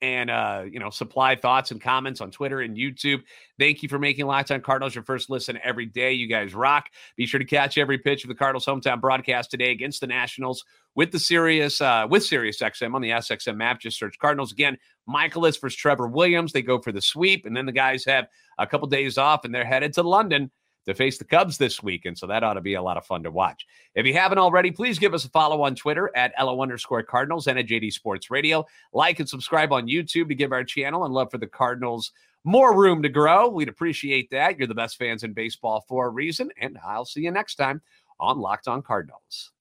and 0.01 0.29
uh, 0.29 0.63
you 0.69 0.79
know, 0.79 0.89
supply 0.89 1.35
thoughts 1.35 1.71
and 1.71 1.81
comments 1.81 2.21
on 2.21 2.31
Twitter 2.31 2.61
and 2.61 2.77
YouTube. 2.77 3.21
Thank 3.59 3.81
you 3.81 3.89
for 3.89 3.99
making 3.99 4.25
Locked 4.27 4.51
On 4.51 4.61
Cardinals 4.61 4.93
your 4.93 5.03
first 5.03 5.29
listen 5.29 5.57
every 5.63 5.85
day. 5.85 6.13
You 6.13 6.27
guys 6.27 6.53
rock. 6.53 6.89
Be 7.15 7.25
sure 7.25 7.39
to 7.39 7.45
catch 7.45 7.77
every 7.77 7.97
pitch 7.97 8.23
of 8.23 8.27
the 8.27 8.35
Cardinals 8.35 8.65
hometown 8.65 9.01
broadcast 9.01 9.51
today 9.51 9.71
against 9.71 10.01
the 10.01 10.07
Nationals 10.07 10.63
with 10.95 11.11
the 11.11 11.19
Sirius 11.19 11.81
uh, 11.81 12.07
with 12.09 12.23
Sirius 12.23 12.59
XM 12.59 12.93
on 12.93 13.01
the 13.01 13.09
SXM 13.09 13.57
map. 13.57 13.79
Just 13.79 13.97
search 13.97 14.17
Cardinals 14.19 14.51
again. 14.51 14.77
Mikolas 15.09 15.59
versus 15.59 15.77
Trevor 15.77 16.07
Williams. 16.07 16.51
They 16.51 16.61
go 16.61 16.79
for 16.79 16.91
the 16.91 17.01
sweep, 17.01 17.45
and 17.45 17.55
then 17.55 17.65
the 17.65 17.71
guys 17.71 18.05
have 18.05 18.27
a 18.57 18.67
couple 18.67 18.87
days 18.87 19.17
off, 19.17 19.45
and 19.45 19.53
they're 19.55 19.65
headed 19.65 19.93
to 19.93 20.03
London 20.03 20.51
to 20.87 20.95
face 20.95 21.17
the 21.17 21.25
Cubs 21.25 21.57
this 21.57 21.83
week. 21.83 22.05
And 22.05 22.17
so 22.17 22.25
that 22.27 22.43
ought 22.43 22.53
to 22.53 22.61
be 22.61 22.75
a 22.75 22.81
lot 22.81 22.97
of 22.97 23.05
fun 23.05 23.21
to 23.23 23.31
watch. 23.31 23.67
If 23.93 24.05
you 24.05 24.13
haven't 24.13 24.37
already, 24.37 24.71
please 24.71 24.97
give 24.97 25.13
us 25.13 25.25
a 25.25 25.29
follow 25.29 25.61
on 25.61 25.75
Twitter 25.75 26.09
at 26.15 26.33
LO 26.39 26.61
underscore 26.61 27.03
Cardinals 27.03 27.47
and 27.47 27.59
at 27.59 27.67
JD 27.67 27.91
Sports 27.91 28.31
Radio. 28.31 28.65
Like 28.93 29.19
and 29.19 29.29
subscribe 29.29 29.73
on 29.73 29.87
YouTube 29.87 30.29
to 30.29 30.35
give 30.35 30.53
our 30.53 30.63
channel 30.63 31.05
and 31.05 31.13
love 31.13 31.29
for 31.29 31.37
the 31.37 31.47
Cardinals 31.47 32.11
more 32.45 32.73
room 32.73 33.03
to 33.03 33.09
grow. 33.09 33.49
We'd 33.49 33.67
appreciate 33.67 34.29
that. 34.31 34.57
You're 34.57 34.67
the 34.67 34.75
best 34.75 34.97
fans 34.97 35.23
in 35.23 35.33
baseball 35.33 35.83
for 35.87 36.07
a 36.07 36.09
reason. 36.09 36.49
And 36.59 36.77
I'll 36.85 37.05
see 37.05 37.21
you 37.21 37.31
next 37.31 37.55
time 37.55 37.81
on 38.19 38.39
Locked 38.39 38.69
On 38.69 38.81
Cardinals. 38.81 39.51